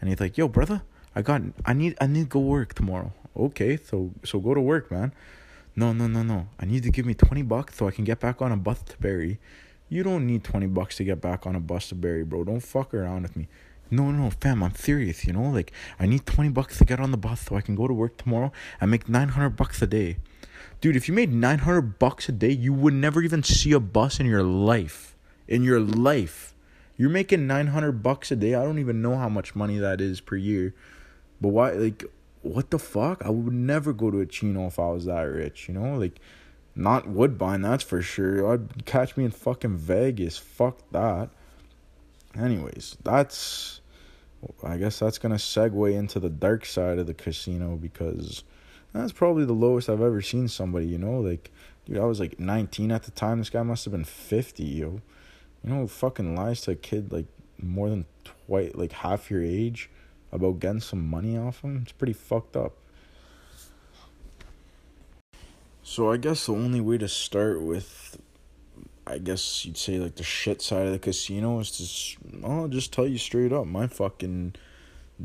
And 0.00 0.08
he's 0.08 0.18
like, 0.18 0.36
"Yo, 0.36 0.48
brother." 0.48 0.82
I 1.18 1.22
got 1.22 1.42
I 1.66 1.72
need 1.72 1.96
I 2.00 2.06
need 2.06 2.22
to 2.22 2.28
go 2.28 2.38
work 2.38 2.74
tomorrow. 2.74 3.12
Okay, 3.36 3.76
so 3.76 4.12
so 4.24 4.38
go 4.38 4.54
to 4.54 4.60
work, 4.60 4.88
man. 4.88 5.12
No, 5.74 5.92
no, 5.92 6.06
no, 6.06 6.22
no. 6.22 6.48
I 6.60 6.64
need 6.64 6.84
to 6.84 6.90
give 6.90 7.06
me 7.06 7.14
20 7.14 7.42
bucks 7.42 7.74
so 7.76 7.88
I 7.88 7.90
can 7.90 8.04
get 8.04 8.20
back 8.20 8.40
on 8.40 8.52
a 8.52 8.56
bus 8.56 8.82
to 8.82 8.96
Barrie. 8.98 9.40
You 9.88 10.04
don't 10.04 10.28
need 10.28 10.44
20 10.44 10.66
bucks 10.68 10.96
to 10.98 11.04
get 11.04 11.20
back 11.20 11.44
on 11.44 11.56
a 11.56 11.60
bus 11.60 11.88
to 11.88 11.96
Barrie, 11.96 12.22
bro. 12.22 12.44
Don't 12.44 12.60
fuck 12.60 12.94
around 12.94 13.22
with 13.22 13.34
me. 13.36 13.48
No, 13.90 14.12
no, 14.12 14.30
fam, 14.30 14.62
I'm 14.62 14.74
serious, 14.76 15.24
you 15.24 15.32
know? 15.32 15.50
Like, 15.50 15.72
I 15.98 16.06
need 16.06 16.26
20 16.26 16.50
bucks 16.50 16.78
to 16.78 16.84
get 16.84 17.00
on 17.00 17.10
the 17.10 17.16
bus 17.16 17.40
so 17.40 17.56
I 17.56 17.62
can 17.62 17.74
go 17.74 17.88
to 17.88 17.94
work 17.94 18.16
tomorrow 18.16 18.52
and 18.80 18.90
make 18.90 19.08
900 19.08 19.50
bucks 19.50 19.80
a 19.82 19.86
day. 19.86 20.18
Dude, 20.80 20.96
if 20.96 21.08
you 21.08 21.14
made 21.14 21.32
900 21.32 21.98
bucks 21.98 22.28
a 22.28 22.32
day, 22.32 22.50
you 22.50 22.72
would 22.72 22.94
never 22.94 23.22
even 23.22 23.42
see 23.42 23.72
a 23.72 23.80
bus 23.80 24.20
in 24.20 24.26
your 24.26 24.42
life. 24.42 25.16
In 25.48 25.64
your 25.64 25.80
life. 25.80 26.54
You're 26.96 27.10
making 27.10 27.46
900 27.46 28.02
bucks 28.02 28.30
a 28.30 28.36
day. 28.36 28.54
I 28.54 28.62
don't 28.62 28.78
even 28.78 29.00
know 29.00 29.16
how 29.16 29.28
much 29.28 29.54
money 29.54 29.78
that 29.78 30.00
is 30.00 30.20
per 30.20 30.36
year. 30.36 30.74
But 31.40 31.48
why, 31.48 31.72
like, 31.72 32.04
what 32.42 32.70
the 32.70 32.78
fuck? 32.78 33.24
I 33.24 33.30
would 33.30 33.52
never 33.52 33.92
go 33.92 34.10
to 34.10 34.20
a 34.20 34.26
chino 34.26 34.66
if 34.66 34.78
I 34.78 34.90
was 34.90 35.04
that 35.06 35.22
rich, 35.22 35.68
you 35.68 35.74
know? 35.74 35.96
Like, 35.96 36.20
not 36.74 37.08
Woodbine, 37.08 37.62
that's 37.62 37.84
for 37.84 38.02
sure. 38.02 38.52
I'd 38.52 38.86
catch 38.86 39.16
me 39.16 39.24
in 39.24 39.30
fucking 39.30 39.76
Vegas. 39.76 40.38
Fuck 40.38 40.78
that. 40.92 41.30
Anyways, 42.38 42.96
that's. 43.02 43.80
I 44.62 44.76
guess 44.76 45.00
that's 45.00 45.18
gonna 45.18 45.34
segue 45.34 45.92
into 45.92 46.20
the 46.20 46.30
dark 46.30 46.64
side 46.64 47.00
of 47.00 47.08
the 47.08 47.14
casino 47.14 47.74
because 47.74 48.44
that's 48.92 49.10
probably 49.10 49.44
the 49.44 49.52
lowest 49.52 49.88
I've 49.88 50.00
ever 50.00 50.22
seen 50.22 50.46
somebody, 50.46 50.86
you 50.86 50.98
know? 50.98 51.18
Like, 51.18 51.50
dude, 51.84 51.98
I 51.98 52.04
was 52.04 52.20
like 52.20 52.38
19 52.38 52.92
at 52.92 53.02
the 53.02 53.10
time. 53.10 53.38
This 53.38 53.50
guy 53.50 53.64
must 53.64 53.84
have 53.84 53.92
been 53.92 54.04
50, 54.04 54.62
yo. 54.62 55.00
You 55.64 55.70
know, 55.70 55.86
fucking 55.88 56.36
lies 56.36 56.60
to 56.62 56.70
a 56.70 56.76
kid 56.76 57.12
like 57.12 57.26
more 57.60 57.90
than 57.90 58.06
twice, 58.22 58.70
like 58.74 58.92
half 58.92 59.30
your 59.32 59.42
age 59.42 59.90
about 60.32 60.60
getting 60.60 60.80
some 60.80 61.06
money 61.06 61.36
off 61.36 61.62
him. 61.62 61.80
It's 61.82 61.92
pretty 61.92 62.12
fucked 62.12 62.56
up. 62.56 62.74
So 65.82 66.12
I 66.12 66.18
guess 66.18 66.46
the 66.46 66.52
only 66.52 66.82
way 66.82 66.98
to 66.98 67.08
start 67.08 67.62
with, 67.62 68.18
I 69.06 69.16
guess 69.18 69.64
you'd 69.64 69.78
say 69.78 69.98
like 69.98 70.16
the 70.16 70.22
shit 70.22 70.60
side 70.60 70.86
of 70.86 70.92
the 70.92 70.98
casino 70.98 71.60
is 71.60 72.16
to, 72.18 72.46
I'll 72.46 72.68
just 72.68 72.92
tell 72.92 73.06
you 73.06 73.16
straight 73.16 73.54
up, 73.54 73.66
my 73.66 73.86
fucking 73.86 74.56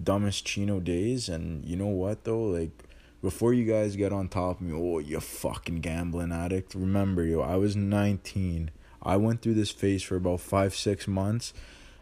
dumbest 0.01 0.45
chino 0.45 0.79
days. 0.79 1.27
And 1.27 1.65
you 1.65 1.75
know 1.75 1.87
what 1.87 2.23
though, 2.23 2.43
like 2.43 2.71
before 3.21 3.53
you 3.53 3.65
guys 3.65 3.97
get 3.97 4.13
on 4.13 4.29
top 4.29 4.61
of 4.61 4.65
me, 4.65 4.73
oh 4.73 4.99
you 4.99 5.19
fucking 5.19 5.81
gambling 5.81 6.31
addict. 6.31 6.75
Remember 6.75 7.25
yo, 7.25 7.41
I 7.41 7.57
was 7.57 7.75
nineteen. 7.75 8.71
I 9.01 9.17
went 9.17 9.41
through 9.41 9.55
this 9.55 9.71
phase 9.71 10.01
for 10.01 10.15
about 10.15 10.39
five 10.39 10.73
six 10.73 11.09
months 11.09 11.53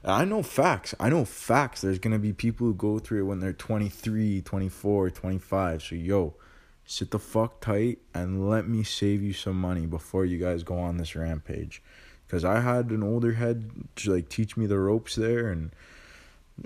I 0.03 0.25
know 0.25 0.41
facts. 0.41 0.95
I 0.99 1.09
know 1.09 1.25
facts. 1.25 1.81
There's 1.81 1.99
going 1.99 2.13
to 2.13 2.19
be 2.19 2.33
people 2.33 2.65
who 2.67 2.73
go 2.73 2.97
through 2.97 3.21
it 3.21 3.27
when 3.27 3.39
they're 3.39 3.53
23, 3.53 4.41
24, 4.41 5.09
25. 5.11 5.83
So, 5.83 5.95
yo, 5.95 6.33
sit 6.85 7.11
the 7.11 7.19
fuck 7.19 7.59
tight 7.59 7.99
and 8.13 8.49
let 8.49 8.67
me 8.67 8.83
save 8.83 9.21
you 9.21 9.33
some 9.33 9.59
money 9.61 9.85
before 9.85 10.25
you 10.25 10.39
guys 10.39 10.63
go 10.63 10.79
on 10.79 10.97
this 10.97 11.15
rampage. 11.15 11.83
Because 12.25 12.43
I 12.43 12.61
had 12.61 12.89
an 12.89 13.03
older 13.03 13.33
head 13.33 13.69
to, 13.97 14.13
like, 14.13 14.29
teach 14.29 14.57
me 14.57 14.65
the 14.65 14.79
ropes 14.79 15.15
there. 15.15 15.49
And, 15.49 15.71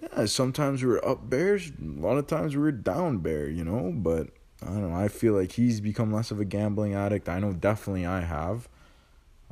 yeah, 0.02 0.26
sometimes 0.26 0.82
we 0.82 0.90
were 0.90 1.06
up 1.06 1.30
bears. 1.30 1.72
A 1.82 2.02
lot 2.02 2.18
of 2.18 2.28
times 2.28 2.56
we 2.56 2.62
were 2.62 2.72
down 2.72 3.18
bear, 3.18 3.50
you 3.50 3.66
know? 3.66 3.92
But, 3.94 4.30
I 4.62 4.68
don't 4.68 4.92
know. 4.92 4.96
I 4.96 5.10
feel 5.10 5.34
like 5.34 5.54
he's 5.54 5.82
become 5.82 6.14
less 6.14 6.32
of 6.32 6.40
a 6.40 6.46
gambling 6.46 6.94
addict. 6.94 7.28
I 7.28 7.40
know 7.40 7.52
definitely 7.52 8.06
I 8.06 8.22
have. 8.22 8.70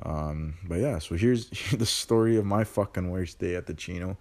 Um, 0.03 0.55
but 0.67 0.79
yeah, 0.79 0.99
so 0.99 1.15
here's, 1.15 1.49
the 1.71 1.85
story 1.85 2.37
of 2.37 2.45
my 2.45 2.63
fucking 2.63 3.09
worst 3.09 3.39
day 3.39 3.55
at 3.55 3.65
the 3.65 3.73
Chino. 3.73 4.17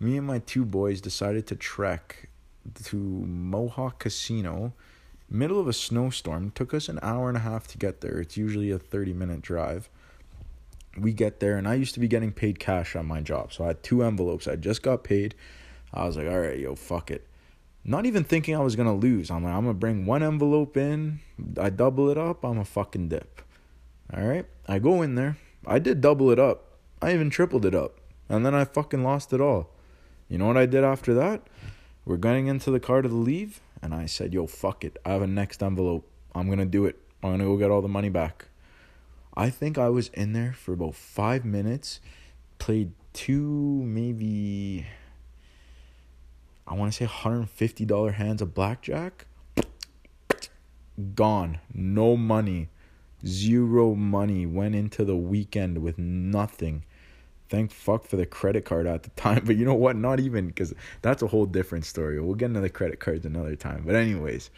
Me 0.00 0.16
and 0.16 0.26
my 0.26 0.38
two 0.40 0.64
boys 0.64 1.00
decided 1.00 1.46
to 1.48 1.56
trek 1.56 2.28
to 2.84 2.96
Mohawk 2.96 3.98
Casino, 3.98 4.72
middle 5.28 5.60
of 5.60 5.68
a 5.68 5.72
snowstorm. 5.72 6.50
Took 6.52 6.72
us 6.72 6.88
an 6.88 6.98
hour 7.02 7.28
and 7.28 7.36
a 7.36 7.40
half 7.40 7.66
to 7.68 7.78
get 7.78 8.00
there. 8.00 8.20
It's 8.20 8.36
usually 8.36 8.70
a 8.70 8.78
30 8.78 9.12
minute 9.12 9.42
drive. 9.42 9.88
We 10.96 11.12
get 11.12 11.40
there, 11.40 11.56
and 11.56 11.68
I 11.68 11.74
used 11.74 11.94
to 11.94 12.00
be 12.00 12.08
getting 12.08 12.32
paid 12.32 12.58
cash 12.58 12.96
on 12.96 13.06
my 13.06 13.20
job. 13.20 13.52
So 13.52 13.64
I 13.64 13.68
had 13.68 13.82
two 13.82 14.02
envelopes. 14.02 14.48
I 14.48 14.56
just 14.56 14.82
got 14.82 15.04
paid. 15.04 15.34
I 15.92 16.06
was 16.06 16.16
like, 16.16 16.26
all 16.26 16.40
right, 16.40 16.58
yo, 16.58 16.74
fuck 16.74 17.10
it. 17.10 17.26
Not 17.84 18.04
even 18.04 18.24
thinking 18.24 18.56
I 18.56 18.60
was 18.60 18.76
going 18.76 18.88
to 18.88 18.94
lose. 18.94 19.30
I'm 19.30 19.44
like, 19.44 19.54
I'm 19.54 19.64
going 19.64 19.74
to 19.74 19.78
bring 19.78 20.06
one 20.06 20.22
envelope 20.22 20.76
in. 20.76 21.20
I 21.58 21.70
double 21.70 22.10
it 22.10 22.18
up. 22.18 22.44
I'm 22.44 22.58
a 22.58 22.64
fucking 22.64 23.08
dip. 23.08 23.42
All 24.14 24.26
right. 24.26 24.46
I 24.66 24.78
go 24.78 25.02
in 25.02 25.14
there. 25.14 25.36
I 25.66 25.78
did 25.78 26.00
double 26.00 26.30
it 26.30 26.38
up. 26.38 26.78
I 27.00 27.12
even 27.12 27.30
tripled 27.30 27.64
it 27.64 27.74
up. 27.74 28.00
And 28.28 28.44
then 28.44 28.54
I 28.54 28.64
fucking 28.64 29.02
lost 29.02 29.32
it 29.32 29.40
all. 29.40 29.70
You 30.28 30.38
know 30.38 30.46
what 30.46 30.56
I 30.56 30.66
did 30.66 30.84
after 30.84 31.14
that? 31.14 31.42
We're 32.04 32.16
getting 32.16 32.46
into 32.46 32.70
the 32.70 32.80
car 32.80 33.02
to 33.02 33.08
leave, 33.08 33.60
and 33.82 33.94
I 33.94 34.06
said, 34.06 34.32
"Yo, 34.32 34.46
fuck 34.46 34.84
it. 34.84 34.96
I 35.04 35.12
have 35.12 35.22
a 35.22 35.26
next 35.26 35.62
envelope. 35.62 36.10
I'm 36.34 36.48
gonna 36.48 36.66
do 36.66 36.86
it. 36.86 36.96
I'm 37.22 37.30
gonna 37.30 37.44
go 37.44 37.56
get 37.56 37.70
all 37.70 37.82
the 37.82 37.88
money 37.88 38.08
back." 38.08 38.48
I 39.34 39.50
think 39.50 39.78
I 39.78 39.88
was 39.88 40.08
in 40.08 40.32
there 40.32 40.52
for 40.52 40.72
about 40.72 40.94
five 40.94 41.44
minutes, 41.44 42.00
played 42.58 42.92
two, 43.12 43.82
maybe, 43.84 44.86
I 46.68 46.74
want 46.74 46.92
to 46.92 46.96
say 46.96 47.06
$150 47.06 48.12
hands 48.12 48.42
of 48.42 48.52
blackjack. 48.52 49.26
Gone. 51.14 51.60
No 51.72 52.16
money. 52.16 52.68
Zero 53.26 53.94
money. 53.94 54.46
Went 54.46 54.74
into 54.74 55.04
the 55.04 55.16
weekend 55.16 55.78
with 55.78 55.98
nothing. 55.98 56.84
Thank 57.48 57.70
fuck 57.70 58.04
for 58.04 58.16
the 58.16 58.26
credit 58.26 58.64
card 58.64 58.86
at 58.86 59.02
the 59.02 59.10
time. 59.10 59.42
But 59.46 59.56
you 59.56 59.64
know 59.64 59.74
what? 59.74 59.96
Not 59.96 60.20
even, 60.20 60.48
because 60.48 60.74
that's 61.02 61.22
a 61.22 61.28
whole 61.28 61.46
different 61.46 61.86
story. 61.86 62.20
We'll 62.20 62.34
get 62.34 62.46
into 62.46 62.60
the 62.60 62.70
credit 62.70 63.00
cards 63.00 63.24
another 63.24 63.56
time. 63.56 63.84
But, 63.86 63.94
anyways 63.94 64.50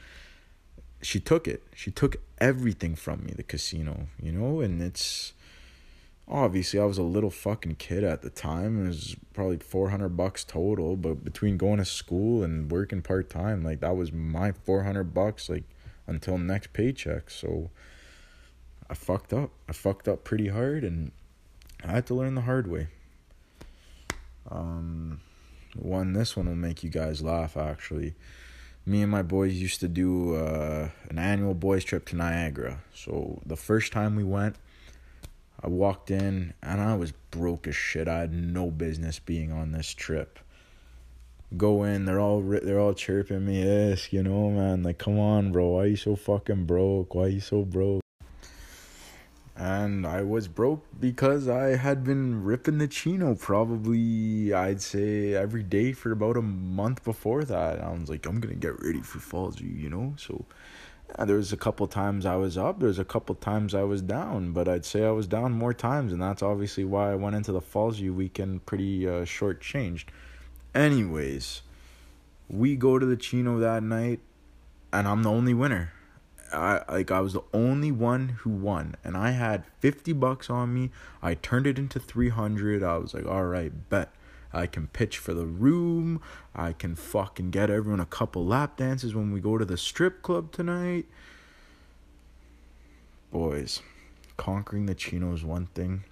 she 1.03 1.21
took 1.21 1.49
it. 1.49 1.63
She 1.75 1.91
took 1.91 2.17
everything 2.39 2.95
from 2.95 3.25
me, 3.25 3.33
the 3.35 3.43
casino, 3.43 4.09
you 4.23 4.33
know, 4.33 4.61
and 4.61 4.83
it's 4.83 5.33
obviously 6.29 6.79
I 6.79 6.85
was 6.85 6.99
a 6.99 7.03
little 7.03 7.31
fucking 7.31 7.77
kid 7.77 8.05
at 8.05 8.23
the 8.23 8.31
time. 8.31 8.85
It 8.85 8.89
was 8.89 9.17
probably 9.33 9.59
400 9.59 10.11
bucks 10.11 10.45
total, 10.45 10.97
but 10.97 11.25
between 11.25 11.57
going 11.57 11.79
to 11.79 11.85
school 11.85 12.43
and 12.43 12.71
working 12.71 13.03
part 13.03 13.31
time, 13.31 13.63
like 13.63 13.81
that 13.81 13.97
was 13.97 14.13
my 14.13 14.53
400 14.53 15.15
bucks 15.15 15.49
like 15.49 15.65
until 16.07 16.39
next 16.39 16.73
paycheck. 16.73 17.31
So 17.31 17.71
I 18.91 18.95
fucked 18.95 19.33
up. 19.33 19.51
I 19.69 19.73
fucked 19.73 20.09
up 20.09 20.25
pretty 20.25 20.49
hard 20.49 20.85
and 20.85 21.13
I 21.85 21.93
had 21.93 22.07
to 22.09 22.15
learn 22.15 22.35
the 22.35 22.43
hard 22.43 22.67
way. 22.67 22.89
Um 24.51 25.21
one 25.77 26.13
this 26.13 26.37
one 26.37 26.47
will 26.47 26.57
make 26.57 26.83
you 26.83 26.91
guys 26.91 27.23
laugh 27.23 27.57
actually 27.57 28.17
me 28.87 29.03
and 29.03 29.11
my 29.11 29.23
boys 29.23 29.55
used 29.55 29.81
to 29.81 29.89
do 29.89 30.35
uh, 30.35 30.89
an 31.09 31.19
annual 31.19 31.55
boys 31.55 31.85
trip 31.85 32.07
to 32.07 32.17
Niagara. 32.17 32.81
So 32.95 33.41
the 33.47 33.57
first 33.57 33.93
time 33.93 34.17
we 34.17 34.25
went, 34.25 34.57
I 35.63 35.69
walked 35.69 36.11
in 36.11 36.55
and 36.63 36.81
I 36.81 36.97
was 36.97 37.13
broke 37.31 37.67
as 37.67 37.77
shit. 37.77 38.09
I 38.09 38.21
had 38.21 38.33
no 38.33 38.71
business 38.71 39.19
being 39.19 39.53
on 39.53 39.73
this 39.73 39.93
trip. 39.93 40.39
Go 41.57 41.83
in, 41.83 42.05
they're 42.05 42.21
all 42.21 42.41
they're 42.43 42.79
all 42.79 42.95
chirping 42.95 43.45
me, 43.45 43.65
yes, 43.65 44.13
you 44.13 44.23
know, 44.23 44.51
man. 44.51 44.85
Like, 44.85 44.99
come 44.99 45.19
on, 45.19 45.51
bro. 45.51 45.71
Why 45.71 45.87
you 45.87 45.97
so 45.97 46.15
fucking 46.15 46.65
broke? 46.65 47.15
Why 47.15 47.27
you 47.27 47.41
so 47.41 47.65
broke? 47.65 48.03
And 49.85 50.07
I 50.07 50.23
was 50.23 50.49
broke 50.49 50.85
because 50.99 51.49
I 51.49 51.77
had 51.77 52.05
been 52.05 52.45
ripping 52.45 52.79
the 52.79 52.89
chino 52.89 53.35
probably 53.35 54.53
I'd 54.53 54.83
say 54.83 55.35
every 55.35 55.63
day 55.63 55.93
for 55.93 56.13
about 56.13 56.37
a 56.37 56.43
month 56.43 57.03
before 57.05 57.45
that. 57.45 57.81
I 57.81 57.91
was 57.91 58.09
like, 58.09 58.27
I'm 58.27 58.41
gonna 58.41 58.55
get 58.55 58.83
ready 58.83 59.01
for 59.01 59.19
Falls 59.19 59.61
you 59.61 59.89
know. 59.89 60.15
So 60.17 60.45
yeah, 61.09 61.25
there 61.25 61.37
was 61.37 61.53
a 61.53 61.57
couple 61.57 61.87
times 61.87 62.27
I 62.27 62.37
was 62.37 62.57
up, 62.57 62.79
there 62.79 62.89
was 62.89 62.99
a 62.99 63.05
couple 63.05 63.35
times 63.35 63.75
I 63.75 63.83
was 63.83 64.03
down, 64.03 64.53
but 64.53 64.69
I'd 64.69 64.85
say 64.85 65.05
I 65.05 65.11
was 65.11 65.27
down 65.27 65.53
more 65.53 65.75
times, 65.75 66.13
and 66.13 66.23
that's 66.23 66.43
obviously 66.43 66.85
why 66.85 67.13
I 67.13 67.15
went 67.17 67.37
into 67.37 67.53
the 67.53 67.61
Falls 67.61 67.99
View 67.99 68.15
weekend 68.15 68.67
pretty 68.67 69.09
uh, 69.09 69.25
short 69.25 69.61
changed. 69.61 70.13
Anyways, 70.75 71.63
we 72.49 72.77
go 72.77 72.99
to 72.99 73.07
the 73.07 73.17
chino 73.17 73.59
that 73.59 73.83
night, 73.83 74.21
and 74.93 75.09
I'm 75.09 75.23
the 75.23 75.31
only 75.31 75.55
winner. 75.55 75.93
I 76.53 76.83
like 76.89 77.11
I 77.11 77.21
was 77.21 77.35
the 77.35 77.45
only 77.53 77.93
one 77.93 78.31
who 78.41 78.51
won 78.51 78.97
and 79.05 79.17
I 79.17 79.31
had 79.31 79.65
50 79.81 80.13
bucks 80.15 80.51
on 80.51 80.75
me. 80.75 80.91
I 81.23 81.35
turned 81.35 81.67
it 81.67 81.79
into 81.79 82.01
300. 82.01 82.83
I 82.83 82.97
was 82.99 83.15
like, 83.15 83.27
"All 83.27 83.45
right, 83.45 83.73
bet. 83.89 84.13
I 84.53 84.67
can 84.67 84.89
pitch 84.89 85.19
for 85.19 85.33
the 85.33 85.47
room. 85.47 86.21
I 86.55 86.73
can 86.73 86.97
fucking 86.97 87.51
get 87.51 87.71
everyone 87.71 88.01
a 88.01 88.07
couple 88.07 88.45
lap 88.45 88.77
dances 88.77 89.15
when 89.15 89.31
we 89.33 89.41
go 89.41 89.59
to 89.59 89.65
the 89.65 89.77
strip 89.77 90.23
club 90.23 90.51
tonight." 90.53 91.07
Boys, 93.31 93.83
conquering 94.37 94.87
the 94.87 94.95
chino 94.95 95.33
is 95.33 95.45
one 95.45 95.67
thing. 95.67 96.05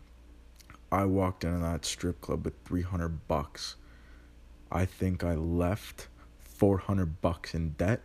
I 0.91 1.05
walked 1.05 1.45
into 1.45 1.59
that 1.59 1.85
strip 1.85 2.21
club 2.21 2.45
with 2.45 2.55
300 2.65 3.27
bucks. 3.27 3.77
I 4.71 4.85
think 4.85 5.25
I 5.25 5.35
left 5.35 6.09
400 6.45 7.21
bucks 7.21 7.55
in 7.55 7.71
debt 7.71 8.03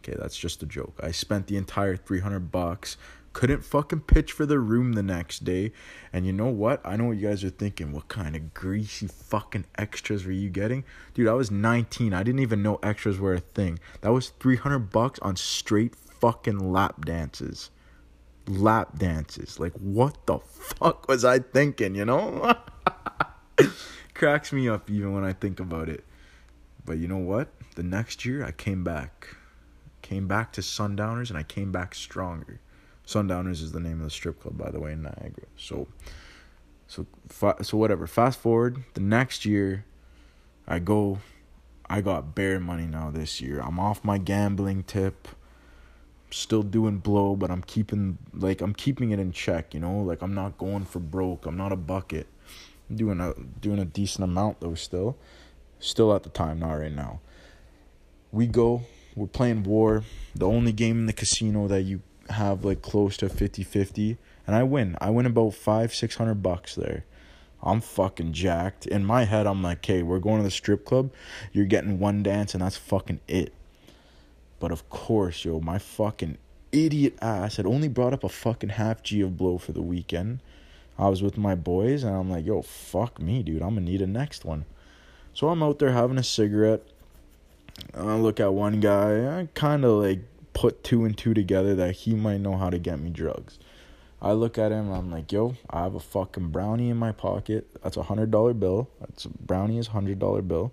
Okay, 0.00 0.16
that's 0.18 0.36
just 0.36 0.62
a 0.62 0.66
joke. 0.66 0.98
I 1.02 1.10
spent 1.10 1.46
the 1.46 1.58
entire 1.58 1.94
300 1.94 2.50
bucks. 2.50 2.96
Couldn't 3.34 3.62
fucking 3.62 4.00
pitch 4.00 4.32
for 4.32 4.46
the 4.46 4.58
room 4.58 4.94
the 4.94 5.02
next 5.02 5.44
day. 5.44 5.72
And 6.10 6.26
you 6.26 6.32
know 6.32 6.48
what? 6.48 6.80
I 6.84 6.96
know 6.96 7.04
what 7.04 7.18
you 7.18 7.28
guys 7.28 7.44
are 7.44 7.50
thinking. 7.50 7.92
What 7.92 8.08
kind 8.08 8.34
of 8.34 8.54
greasy 8.54 9.06
fucking 9.06 9.66
extras 9.76 10.24
were 10.24 10.32
you 10.32 10.48
getting? 10.48 10.84
Dude, 11.12 11.28
I 11.28 11.34
was 11.34 11.50
19. 11.50 12.14
I 12.14 12.22
didn't 12.22 12.40
even 12.40 12.62
know 12.62 12.80
extras 12.82 13.18
were 13.18 13.34
a 13.34 13.40
thing. 13.40 13.78
That 14.00 14.12
was 14.12 14.30
300 14.40 14.90
bucks 14.90 15.18
on 15.20 15.36
straight 15.36 15.94
fucking 15.94 16.72
lap 16.72 17.04
dances. 17.04 17.70
Lap 18.48 18.98
dances. 18.98 19.60
Like, 19.60 19.74
what 19.74 20.26
the 20.26 20.38
fuck 20.38 21.08
was 21.08 21.24
I 21.24 21.40
thinking, 21.40 21.94
you 21.94 22.06
know? 22.06 22.56
Cracks 24.14 24.50
me 24.50 24.66
up 24.66 24.90
even 24.90 25.12
when 25.12 25.24
I 25.24 25.34
think 25.34 25.60
about 25.60 25.90
it. 25.90 26.04
But 26.86 26.96
you 26.98 27.06
know 27.06 27.18
what? 27.18 27.48
The 27.76 27.82
next 27.82 28.24
year 28.24 28.44
I 28.44 28.50
came 28.50 28.82
back 28.82 29.36
came 30.10 30.26
back 30.26 30.52
to 30.52 30.60
Sundowners 30.60 31.30
and 31.30 31.38
I 31.38 31.44
came 31.44 31.70
back 31.70 31.94
stronger. 31.94 32.58
Sundowners 33.04 33.62
is 33.62 33.70
the 33.70 33.78
name 33.78 33.98
of 33.98 34.04
the 34.04 34.10
strip 34.10 34.40
club, 34.40 34.58
by 34.58 34.68
the 34.68 34.80
way, 34.80 34.92
in 34.92 35.02
Niagara. 35.02 35.46
So, 35.56 35.86
so, 36.88 37.06
so 37.62 37.76
whatever. 37.76 38.08
Fast 38.08 38.40
forward 38.40 38.82
the 38.94 39.00
next 39.00 39.44
year, 39.44 39.84
I 40.66 40.80
go, 40.80 41.20
I 41.88 42.00
got 42.00 42.34
bare 42.34 42.58
money 42.58 42.88
now 42.88 43.12
this 43.12 43.40
year. 43.40 43.60
I'm 43.60 43.78
off 43.78 44.02
my 44.02 44.18
gambling 44.18 44.82
tip. 44.82 45.28
Still 46.32 46.64
doing 46.64 46.98
blow, 46.98 47.36
but 47.36 47.50
I'm 47.50 47.62
keeping 47.62 48.18
like 48.32 48.60
I'm 48.60 48.74
keeping 48.74 49.10
it 49.10 49.18
in 49.18 49.32
check. 49.32 49.74
You 49.74 49.80
know, 49.80 49.98
like 49.98 50.22
I'm 50.22 50.34
not 50.34 50.58
going 50.58 50.84
for 50.84 51.00
broke. 51.00 51.44
I'm 51.44 51.56
not 51.56 51.72
a 51.72 51.76
bucket. 51.76 52.28
I'm 52.88 52.94
doing 52.94 53.20
a 53.20 53.34
doing 53.60 53.80
a 53.80 53.84
decent 53.84 54.22
amount 54.22 54.60
though. 54.60 54.74
Still, 54.74 55.16
still 55.80 56.14
at 56.14 56.22
the 56.22 56.28
time, 56.28 56.60
not 56.60 56.74
right 56.74 56.92
now. 56.92 57.20
We 58.30 58.46
go 58.46 58.82
we're 59.20 59.26
playing 59.26 59.64
war, 59.64 60.02
the 60.34 60.46
only 60.46 60.72
game 60.72 61.00
in 61.00 61.06
the 61.06 61.12
casino 61.12 61.68
that 61.68 61.82
you 61.82 62.00
have 62.30 62.64
like 62.64 62.80
close 62.80 63.18
to 63.18 63.26
50-50 63.26 64.16
and 64.46 64.56
I 64.56 64.62
win. 64.62 64.96
I 64.98 65.10
win 65.10 65.26
about 65.26 65.52
5 65.52 65.94
600 65.94 66.34
bucks 66.36 66.74
there. 66.74 67.04
I'm 67.62 67.82
fucking 67.82 68.32
jacked. 68.32 68.86
In 68.86 69.04
my 69.04 69.24
head 69.24 69.46
I'm 69.46 69.62
like, 69.62 69.78
"Okay, 69.78 70.02
we're 70.02 70.20
going 70.20 70.38
to 70.38 70.42
the 70.42 70.50
strip 70.50 70.86
club. 70.86 71.12
You're 71.52 71.66
getting 71.66 71.98
one 71.98 72.22
dance 72.22 72.54
and 72.54 72.62
that's 72.62 72.78
fucking 72.78 73.20
it." 73.28 73.52
But 74.58 74.72
of 74.72 74.88
course, 74.88 75.44
yo, 75.44 75.60
my 75.60 75.78
fucking 75.78 76.38
idiot 76.72 77.18
ass 77.20 77.56
had 77.56 77.66
only 77.66 77.88
brought 77.88 78.14
up 78.14 78.24
a 78.24 78.30
fucking 78.30 78.70
half 78.70 79.02
G 79.02 79.20
of 79.20 79.36
blow 79.36 79.58
for 79.58 79.72
the 79.72 79.82
weekend. 79.82 80.40
I 80.98 81.10
was 81.10 81.22
with 81.22 81.36
my 81.36 81.54
boys 81.54 82.04
and 82.04 82.16
I'm 82.16 82.30
like, 82.30 82.46
yo, 82.46 82.62
fuck 82.62 83.20
me, 83.20 83.42
dude. 83.42 83.60
I'm 83.60 83.74
gonna 83.74 83.82
need 83.82 84.00
a 84.00 84.06
next 84.06 84.46
one. 84.46 84.64
So 85.34 85.50
I'm 85.50 85.62
out 85.62 85.78
there 85.78 85.92
having 85.92 86.16
a 86.16 86.22
cigarette. 86.22 86.82
I 87.94 88.14
look 88.14 88.40
at 88.40 88.52
one 88.52 88.80
guy, 88.80 89.40
I 89.40 89.48
kind 89.54 89.84
of 89.84 90.02
like 90.02 90.20
put 90.52 90.84
two 90.84 91.04
and 91.04 91.16
two 91.16 91.34
together 91.34 91.74
that 91.76 91.92
he 91.92 92.14
might 92.14 92.40
know 92.40 92.56
how 92.56 92.70
to 92.70 92.78
get 92.78 93.00
me 93.00 93.10
drugs. 93.10 93.58
I 94.22 94.32
look 94.32 94.58
at 94.58 94.70
him, 94.70 94.92
I'm 94.92 95.10
like, 95.10 95.32
yo, 95.32 95.56
I 95.70 95.82
have 95.82 95.94
a 95.94 96.00
fucking 96.00 96.48
brownie 96.48 96.90
in 96.90 96.98
my 96.98 97.12
pocket. 97.12 97.68
That's 97.82 97.96
a 97.96 98.02
hundred 98.02 98.30
dollar 98.30 98.52
bill. 98.52 98.90
That's 99.00 99.24
a 99.24 99.30
brownie 99.30 99.78
is 99.78 99.88
hundred 99.88 100.18
dollar 100.18 100.42
bill. 100.42 100.72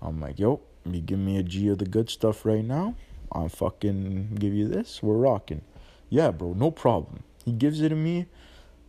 I'm 0.00 0.20
like, 0.20 0.38
yo, 0.38 0.60
you 0.84 1.00
give 1.00 1.18
me 1.18 1.36
a 1.36 1.42
G 1.42 1.68
of 1.68 1.78
the 1.78 1.84
good 1.84 2.08
stuff 2.08 2.46
right 2.46 2.64
now. 2.64 2.94
I'll 3.30 3.48
fucking 3.48 4.36
give 4.36 4.54
you 4.54 4.68
this. 4.68 5.02
We're 5.02 5.16
rocking. 5.16 5.62
Yeah, 6.08 6.30
bro, 6.30 6.54
no 6.54 6.70
problem. 6.70 7.24
He 7.44 7.52
gives 7.52 7.80
it 7.80 7.90
to 7.90 7.96
me. 7.96 8.26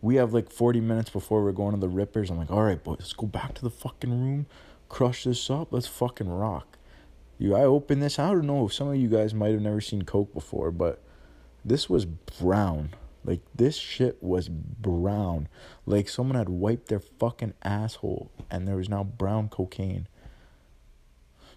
We 0.00 0.14
have 0.14 0.32
like 0.32 0.50
40 0.50 0.80
minutes 0.80 1.10
before 1.10 1.42
we're 1.42 1.52
going 1.52 1.74
to 1.74 1.80
the 1.80 1.88
Rippers. 1.88 2.30
I'm 2.30 2.38
like, 2.38 2.50
all 2.50 2.62
right, 2.62 2.82
boys, 2.82 2.98
let's 3.00 3.12
go 3.12 3.26
back 3.26 3.54
to 3.54 3.62
the 3.62 3.70
fucking 3.70 4.10
room, 4.10 4.46
crush 4.88 5.24
this 5.24 5.50
up. 5.50 5.72
Let's 5.72 5.88
fucking 5.88 6.28
rock. 6.28 6.77
You, 7.38 7.54
I 7.54 7.62
opened 7.62 8.02
this. 8.02 8.18
I 8.18 8.30
don't 8.30 8.46
know 8.46 8.66
if 8.66 8.74
some 8.74 8.88
of 8.88 8.96
you 8.96 9.08
guys 9.08 9.32
might 9.32 9.52
have 9.52 9.62
never 9.62 9.80
seen 9.80 10.02
Coke 10.02 10.34
before, 10.34 10.70
but 10.70 11.00
this 11.64 11.88
was 11.88 12.04
brown. 12.04 12.90
Like 13.24 13.40
this 13.54 13.76
shit 13.76 14.22
was 14.22 14.48
brown. 14.48 15.48
Like 15.86 16.08
someone 16.08 16.36
had 16.36 16.48
wiped 16.48 16.88
their 16.88 17.00
fucking 17.00 17.54
asshole 17.62 18.30
and 18.50 18.66
there 18.66 18.76
was 18.76 18.88
now 18.88 19.04
brown 19.04 19.48
cocaine. 19.48 20.08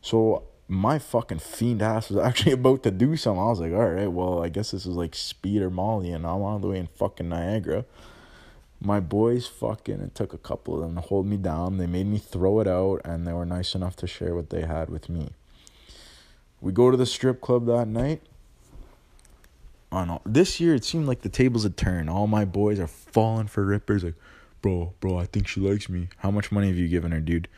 So 0.02 0.44
my 0.68 1.00
fucking 1.00 1.40
fiend 1.40 1.82
ass 1.82 2.10
was 2.10 2.18
actually 2.26 2.54
about 2.54 2.84
to 2.84 2.92
do 2.92 3.16
something. 3.18 3.42
I 3.42 3.46
was 3.46 3.60
like, 3.60 3.74
all 3.74 3.90
right, 3.90 4.12
well, 4.12 4.44
I 4.44 4.50
guess 4.50 4.72
this 4.72 4.86
is 4.86 4.96
like 4.96 5.16
speed 5.16 5.62
or 5.62 5.70
Molly, 5.70 6.12
and 6.12 6.26
I'm 6.26 6.42
all 6.42 6.60
the 6.60 6.70
way 6.70 6.78
in 6.78 6.88
fucking 6.88 7.30
Niagara. 7.30 7.86
My 8.80 9.00
boys 9.00 9.48
fucking, 9.48 10.00
it 10.00 10.16
took 10.16 10.34
a 10.34 10.40
couple 10.40 10.76
of 10.76 10.82
them 10.82 10.96
to 10.96 11.02
hold 11.02 11.28
me 11.28 11.38
down. 11.38 11.78
They 11.78 11.88
made 11.88 12.08
me 12.08 12.18
throw 12.18 12.62
it 12.62 12.68
out, 12.68 13.02
and 13.06 13.28
they 13.28 13.34
were 13.34 13.46
nice 13.46 13.76
enough 13.76 13.96
to 13.98 14.08
share 14.08 14.34
what 14.34 14.50
they 14.50 14.66
had 14.66 14.90
with 14.90 15.08
me. 15.08 15.32
We 16.62 16.72
go 16.72 16.92
to 16.92 16.98
the 16.98 17.06
strip 17.06 17.42
club 17.42 17.66
that 17.66 17.88
night. 17.88 18.22
On 19.92 20.10
all, 20.10 20.22
this 20.26 20.60
year, 20.60 20.76
it 20.76 20.86
seemed 20.86 21.08
like 21.08 21.22
the 21.22 21.30
tables 21.30 21.64
had 21.64 21.76
turned. 21.76 22.10
All 22.10 22.28
my 22.28 22.46
boys 22.46 22.80
are 22.80 22.88
falling 22.88 23.48
for 23.48 23.66
rippers. 23.66 24.04
Like, 24.04 24.16
bro, 24.62 24.94
bro, 25.00 25.18
I 25.18 25.26
think 25.26 25.48
she 25.48 25.60
likes 25.60 25.90
me. 25.90 26.08
How 26.18 26.32
much 26.32 26.52
money 26.52 26.68
have 26.68 26.78
you 26.78 26.88
given 26.88 27.12
her, 27.12 27.20
dude? 27.20 27.50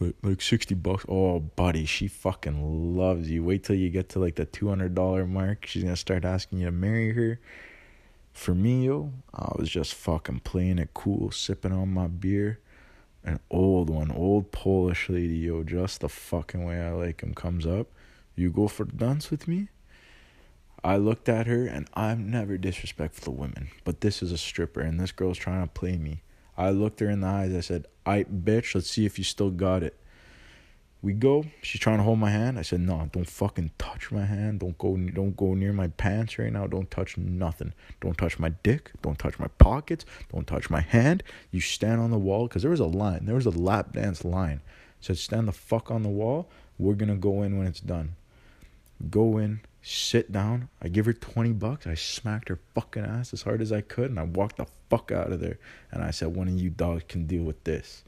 Like, 0.00 0.14
like 0.22 0.42
60 0.42 0.74
bucks. 0.74 1.04
Oh, 1.08 1.40
buddy, 1.40 1.84
she 1.84 2.08
fucking 2.08 2.96
loves 2.96 3.30
you. 3.30 3.44
Wait 3.44 3.62
till 3.62 3.76
you 3.76 3.90
get 3.90 4.08
to 4.10 4.18
like 4.18 4.34
the 4.34 4.46
$200 4.46 5.28
mark. 5.28 5.66
She's 5.66 5.84
gonna 5.84 5.96
start 5.96 6.24
asking 6.24 6.60
you 6.60 6.66
to 6.66 6.72
marry 6.72 7.12
her. 7.12 7.38
For 8.32 8.54
me, 8.54 8.86
yo, 8.86 9.12
I 9.32 9.52
was 9.56 9.68
just 9.68 9.94
fucking 9.94 10.40
playing 10.40 10.78
it 10.78 10.90
cool, 10.92 11.30
sipping 11.30 11.72
on 11.72 11.92
my 11.94 12.06
beer. 12.06 12.58
An 13.24 13.40
old 13.50 13.90
one, 13.90 14.10
old 14.10 14.52
Polish 14.52 15.08
lady, 15.08 15.36
yo, 15.36 15.62
just 15.62 16.00
the 16.00 16.08
fucking 16.08 16.64
way 16.64 16.80
I 16.80 16.90
like 16.90 17.22
him 17.22 17.34
comes 17.34 17.66
up. 17.66 17.88
You 18.36 18.50
go 18.50 18.68
for 18.68 18.84
dance 18.84 19.30
with 19.30 19.48
me? 19.48 19.68
I 20.84 20.98
looked 20.98 21.28
at 21.28 21.46
her 21.46 21.66
and 21.66 21.88
I'm 21.94 22.30
never 22.30 22.58
disrespectful 22.58 23.24
to 23.32 23.40
women, 23.40 23.70
but 23.84 24.02
this 24.02 24.22
is 24.22 24.30
a 24.30 24.38
stripper 24.38 24.80
and 24.80 25.00
this 25.00 25.10
girl's 25.10 25.38
trying 25.38 25.66
to 25.66 25.72
play 25.72 25.96
me. 25.96 26.20
I 26.56 26.70
looked 26.70 27.00
her 27.00 27.10
in 27.10 27.22
the 27.22 27.26
eyes. 27.26 27.54
I 27.54 27.60
said, 27.60 27.86
I 28.04 28.24
bitch, 28.24 28.74
let's 28.74 28.90
see 28.90 29.06
if 29.06 29.18
you 29.18 29.24
still 29.24 29.50
got 29.50 29.82
it. 29.82 29.98
We 31.02 31.12
go. 31.12 31.44
She's 31.62 31.80
trying 31.80 31.98
to 31.98 32.02
hold 32.02 32.18
my 32.18 32.30
hand. 32.30 32.58
I 32.58 32.62
said, 32.62 32.80
no, 32.80 33.08
don't 33.12 33.28
fucking 33.28 33.72
touch 33.78 34.10
my 34.10 34.24
hand. 34.24 34.60
Don't 34.60 34.76
go 34.76 34.96
don't 34.96 35.36
go 35.36 35.54
near 35.54 35.72
my 35.72 35.88
pants 35.88 36.38
right 36.38 36.52
now. 36.52 36.66
Don't 36.66 36.90
touch 36.90 37.16
nothing. 37.16 37.72
Don't 38.00 38.16
touch 38.16 38.38
my 38.38 38.50
dick. 38.62 38.90
Don't 39.02 39.18
touch 39.18 39.38
my 39.38 39.48
pockets. 39.58 40.04
Don't 40.32 40.46
touch 40.46 40.68
my 40.68 40.80
hand. 40.80 41.22
You 41.50 41.60
stand 41.60 42.00
on 42.00 42.10
the 42.10 42.18
wall 42.18 42.48
because 42.48 42.62
there 42.62 42.70
was 42.70 42.80
a 42.80 42.86
line. 42.86 43.26
There 43.26 43.34
was 43.34 43.46
a 43.46 43.50
lap 43.50 43.92
dance 43.92 44.24
line. 44.24 44.60
I 44.64 45.00
said, 45.00 45.18
stand 45.18 45.48
the 45.48 45.52
fuck 45.52 45.90
on 45.90 46.02
the 46.02 46.08
wall. 46.08 46.48
We're 46.78 46.94
gonna 46.94 47.16
go 47.16 47.42
in 47.42 47.58
when 47.58 47.66
it's 47.66 47.80
done. 47.80 48.16
Go 49.10 49.38
in, 49.38 49.60
sit 49.82 50.32
down. 50.32 50.68
I 50.82 50.88
give 50.88 51.06
her 51.06 51.12
20 51.12 51.52
bucks. 51.52 51.86
I 51.86 51.94
smacked 51.94 52.48
her 52.48 52.58
fucking 52.74 53.04
ass 53.04 53.32
as 53.32 53.42
hard 53.42 53.62
as 53.62 53.72
I 53.72 53.80
could 53.80 54.10
and 54.10 54.18
I 54.18 54.24
walked 54.24 54.56
the 54.56 54.66
fuck 54.90 55.12
out 55.12 55.32
of 55.32 55.40
there. 55.40 55.58
And 55.90 56.02
I 56.02 56.10
said, 56.10 56.34
one 56.34 56.48
of 56.48 56.54
you 56.54 56.70
dogs 56.70 57.04
can 57.08 57.26
deal 57.26 57.44
with 57.44 57.62
this. 57.64 58.04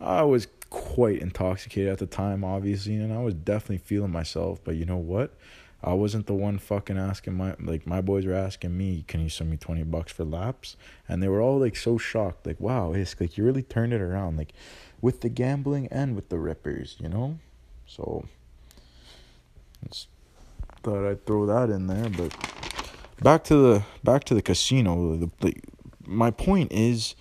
I 0.00 0.22
was 0.22 0.46
quite 0.70 1.20
intoxicated 1.20 1.90
at 1.90 1.98
the 1.98 2.06
time, 2.06 2.44
obviously, 2.44 2.96
and 2.96 3.12
I 3.12 3.22
was 3.22 3.34
definitely 3.34 3.78
feeling 3.78 4.12
myself. 4.12 4.60
But 4.62 4.76
you 4.76 4.84
know 4.84 4.96
what? 4.96 5.34
I 5.82 5.92
wasn't 5.92 6.26
the 6.26 6.34
one 6.34 6.58
fucking 6.58 6.98
asking 6.98 7.34
my 7.34 7.54
like 7.60 7.86
my 7.86 8.00
boys 8.00 8.26
were 8.26 8.34
asking 8.34 8.76
me, 8.76 9.04
can 9.06 9.20
you 9.20 9.28
send 9.28 9.50
me 9.50 9.56
twenty 9.56 9.84
bucks 9.84 10.10
for 10.12 10.24
laps? 10.24 10.76
And 11.08 11.22
they 11.22 11.28
were 11.28 11.40
all 11.40 11.58
like 11.58 11.76
so 11.76 11.98
shocked, 11.98 12.46
like, 12.46 12.60
wow, 12.60 12.92
it's 12.92 13.18
like 13.20 13.38
you 13.38 13.44
really 13.44 13.62
turned 13.62 13.92
it 13.92 14.00
around, 14.00 14.36
like 14.36 14.52
with 15.00 15.20
the 15.20 15.28
gambling 15.28 15.86
and 15.88 16.16
with 16.16 16.30
the 16.30 16.38
rippers, 16.38 16.96
you 16.98 17.08
know? 17.08 17.38
So 17.86 18.26
it's 19.84 20.08
thought 20.82 21.08
I'd 21.08 21.26
throw 21.26 21.46
that 21.46 21.70
in 21.70 21.86
there, 21.86 22.08
but 22.08 22.34
back 23.22 23.44
to 23.44 23.56
the 23.56 23.82
back 24.02 24.24
to 24.24 24.34
the 24.34 24.42
casino. 24.42 25.16
The, 25.16 25.30
the, 25.40 25.54
my 26.06 26.30
point 26.30 26.72
is, 26.72 27.14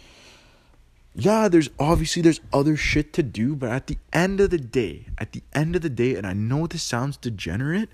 yeah, 1.16 1.48
there's 1.48 1.70
obviously 1.80 2.22
there's 2.22 2.40
other 2.54 2.78
shit 2.78 3.14
to 3.14 3.24
do, 3.24 3.56
but 3.56 3.70
at 3.70 3.88
the 3.88 3.98
end 4.14 4.40
of 4.40 4.52
the 4.52 4.58
day, 4.58 5.08
at 5.18 5.34
the 5.34 5.44
end 5.54 5.76
of 5.76 5.82
the 5.82 5.90
day, 5.90 6.16
and 6.16 6.26
I 6.26 6.34
know 6.34 6.68
this 6.68 6.84
sounds 6.84 7.18
degenerate, 7.18 7.90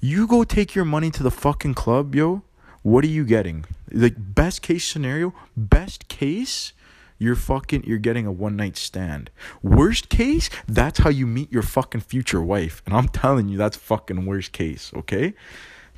you 0.00 0.26
go 0.26 0.44
take 0.44 0.74
your 0.74 0.84
money 0.84 1.10
to 1.10 1.22
the 1.22 1.30
fucking 1.30 1.74
club, 1.74 2.14
yo. 2.14 2.42
What 2.82 3.02
are 3.04 3.08
you 3.08 3.24
getting? 3.24 3.64
Like 3.90 4.14
best 4.18 4.60
case 4.60 4.86
scenario, 4.86 5.32
best 5.56 6.08
case 6.08 6.74
you're 7.18 7.36
fucking 7.36 7.84
you're 7.84 7.98
getting 7.98 8.26
a 8.26 8.32
one 8.32 8.56
night 8.56 8.76
stand. 8.76 9.30
Worst 9.62 10.08
case, 10.08 10.50
that's 10.66 11.00
how 11.00 11.10
you 11.10 11.26
meet 11.26 11.52
your 11.52 11.62
fucking 11.62 12.02
future 12.02 12.42
wife. 12.42 12.82
And 12.86 12.94
I'm 12.94 13.08
telling 13.08 13.48
you 13.48 13.56
that's 13.56 13.76
fucking 13.76 14.26
worst 14.26 14.52
case, 14.52 14.92
okay? 14.94 15.34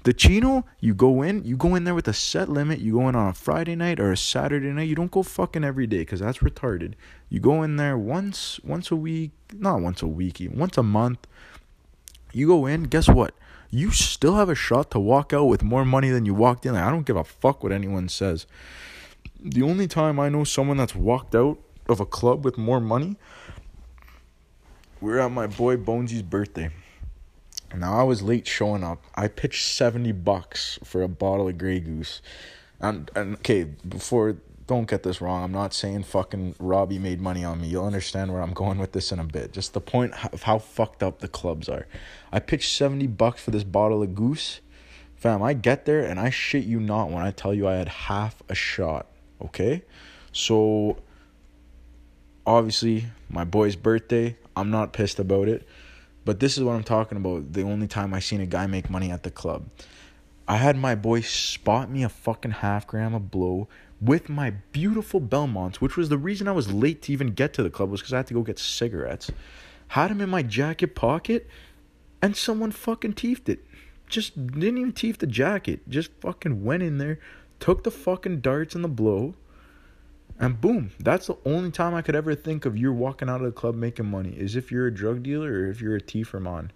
The 0.05 0.13
Chino, 0.13 0.65
you 0.79 0.95
go 0.95 1.23
in, 1.23 1.45
you 1.45 1.57
go 1.57 1.75
in 1.75 1.83
there 1.83 1.95
with 1.95 2.07
a 2.07 2.13
set 2.13 2.49
limit. 2.49 2.79
You 2.79 2.93
go 2.93 3.09
in 3.09 3.17
on 3.17 3.29
a 3.29 3.33
Friday 3.33 3.75
night 3.75 3.99
or 3.99 4.13
a 4.13 4.17
Saturday 4.17 4.69
night. 4.69 4.89
You 4.89 4.95
don't 4.95 5.11
go 5.11 5.25
fucking 5.25 5.65
every 5.65 5.89
day 5.89 5.99
because 5.99 6.21
that's 6.21 6.39
retarded. 6.39 6.95
You 7.29 7.41
go 7.41 7.65
in 7.65 7.75
there 7.75 7.99
once, 7.99 8.61
once 8.63 8.93
a 8.93 8.97
week, 8.97 9.33
not 9.53 9.81
once 9.81 10.03
a 10.03 10.07
week, 10.07 10.41
even 10.41 10.59
once 10.59 10.79
a 10.79 10.85
month. 10.85 11.27
You 12.33 12.47
go 12.47 12.67
in, 12.67 12.85
guess 12.85 13.09
what? 13.09 13.35
You 13.69 13.91
still 13.91 14.37
have 14.37 14.49
a 14.49 14.55
shot 14.55 14.93
to 14.93 15.01
walk 15.01 15.33
out 15.33 15.47
with 15.47 15.65
more 15.65 15.85
money 15.85 16.11
than 16.11 16.25
you 16.25 16.35
walked 16.35 16.65
in. 16.67 16.75
Like, 16.75 16.85
I 16.85 16.91
don't 16.91 17.05
give 17.05 17.17
a 17.17 17.25
fuck 17.25 17.65
what 17.65 17.73
anyone 17.73 18.09
says 18.09 18.47
the 19.47 19.63
only 19.63 19.87
time 19.87 20.19
I 20.19 20.29
know 20.29 20.45
someone 20.45 20.77
that's 20.77 20.95
walked 20.95 21.35
out 21.35 21.59
of 21.89 22.01
a 22.01 22.07
club 22.07 22.45
with 22.45 22.59
more 22.59 22.81
money, 22.81 23.17
we're 25.01 25.19
at 25.19 25.31
my 25.31 25.47
boy 25.47 25.77
Bonesy's 25.77 26.23
birthday. 26.23 26.71
Now 27.75 27.99
I 28.01 28.03
was 28.03 28.23
late 28.23 28.47
showing 28.47 28.83
up. 28.83 29.05
I 29.15 29.29
pitched 29.29 29.65
seventy 29.67 30.13
bucks 30.13 30.79
for 30.83 31.03
a 31.03 31.09
bottle 31.09 31.49
of 31.49 31.59
Grey 31.59 31.81
Goose, 31.81 32.23
and 32.81 33.11
and 33.15 33.35
okay, 33.37 33.65
before 33.65 34.37
don't 34.67 34.89
get 34.89 35.05
this 35.05 35.21
wrong. 35.21 35.45
I'm 35.45 35.53
not 35.53 35.73
saying 35.73 36.03
fucking 36.05 36.57
Robbie 36.59 36.99
made 36.99 37.21
money 37.21 37.45
on 37.45 37.61
me. 37.61 37.69
You'll 37.69 37.87
understand 37.87 38.33
where 38.33 38.43
I'm 38.43 38.53
going 38.53 38.79
with 38.79 38.93
this 38.93 39.13
in 39.13 39.21
a 39.21 39.25
bit. 39.25 39.53
Just 39.53 39.75
the 39.75 39.81
point 39.81 40.13
of 40.33 40.43
how 40.43 40.59
fucked 40.59 41.05
up 41.05 41.21
the 41.21 41.29
clubs 41.29 41.69
are. 41.69 41.87
I 42.33 42.41
pitched 42.41 42.73
seventy 42.73 43.07
bucks 43.07 43.43
for 43.43 43.53
this 43.53 43.65
bottle 43.65 44.03
of 44.03 44.15
Goose, 44.15 44.61
fam. 45.15 45.43
I 45.43 45.53
get 45.53 45.85
there 45.85 46.03
and 46.03 46.19
I 46.19 46.31
shit 46.31 46.65
you 46.65 46.81
not 46.81 47.11
when 47.11 47.23
I 47.23 47.31
tell 47.31 47.55
you 47.55 47.69
I 47.69 47.75
had 47.75 47.89
half 47.89 48.43
a 48.49 48.55
shot 48.55 49.07
Okay? 49.43 49.83
So 50.33 50.99
obviously 52.47 53.07
my 53.29 53.45
boy's 53.45 53.77
birthday, 53.77 54.37
I'm 54.55 54.71
not 54.71 54.93
pissed 54.93 55.19
about 55.19 55.49
it. 55.49 55.67
But 56.25 56.41
this 56.41 56.59
is 56.59 56.65
what 56.65 56.73
I'm 56.73 56.83
talking 56.83 57.17
about. 57.17 57.53
The 57.53 57.63
only 57.63 57.87
time 57.87 58.13
I 58.13 58.19
seen 58.19 58.41
a 58.41 58.47
guy 58.47 58.67
make 58.67 58.91
money 58.91 59.13
at 59.13 59.23
the 59.23 59.31
club. 59.31 59.69
I 60.49 60.57
had 60.57 60.77
my 60.77 60.95
boy 60.95 61.21
spot 61.21 61.91
me 61.91 62.03
a 62.03 62.09
fucking 62.09 62.51
half 62.51 62.87
gram 62.87 63.15
of 63.15 63.31
blow 63.31 63.69
with 64.01 64.29
my 64.29 64.51
beautiful 64.51 65.21
Belmonts, 65.21 65.81
which 65.81 65.97
was 65.97 66.09
the 66.09 66.19
reason 66.19 66.49
I 66.49 66.53
was 66.53 66.73
late 66.73 67.03
to 67.03 67.13
even 67.13 67.29
get 67.29 67.53
to 67.55 67.63
the 67.63 67.71
club 67.71 67.91
was 67.91 68.01
because 68.01 68.13
I 68.13 68.19
had 68.19 68.27
to 68.29 68.35
go 68.35 68.43
get 68.43 68.59
cigarettes. 68.59 69.31
Had 69.89 70.11
him 70.11 70.21
in 70.21 70.29
my 70.29 70.43
jacket 70.43 70.95
pocket, 70.95 71.49
and 72.21 72.37
someone 72.37 72.73
fucking 72.73 73.15
teethed 73.15 73.49
it. 73.49 73.65
Just 74.09 74.37
didn't 74.37 74.79
even 74.79 74.93
teeth 74.93 75.19
the 75.19 75.27
jacket. 75.27 75.89
Just 75.89 76.11
fucking 76.21 76.65
went 76.65 76.83
in 76.83 76.99
there, 76.99 77.19
took 77.61 77.85
the 77.85 77.91
fucking 77.91 78.41
darts 78.41 78.75
and 78.75 78.85
the 78.85 78.89
blow, 78.89 79.35
and 80.39 80.61
boom. 80.61 80.91
That's 80.99 81.29
the 81.29 81.37
only 81.45 81.71
time 81.71 81.95
I 81.95 82.03
could 82.03 82.15
ever 82.15 82.35
think 82.35 82.65
of 82.67 82.77
you're 82.77 82.93
walking 82.93 83.29
out 83.29 83.41
of 83.41 83.47
the 83.47 83.53
club 83.53 83.75
making 83.75 84.07
money 84.07 84.31
is 84.31 84.57
if 84.57 84.71
you're 84.71 84.87
a 84.87 84.95
drug 84.95 85.23
dealer 85.23 85.51
or 85.51 85.67
if 85.71 85.81
you're 85.81 85.97
a 85.97 86.01
T-Fermon. 86.01 86.71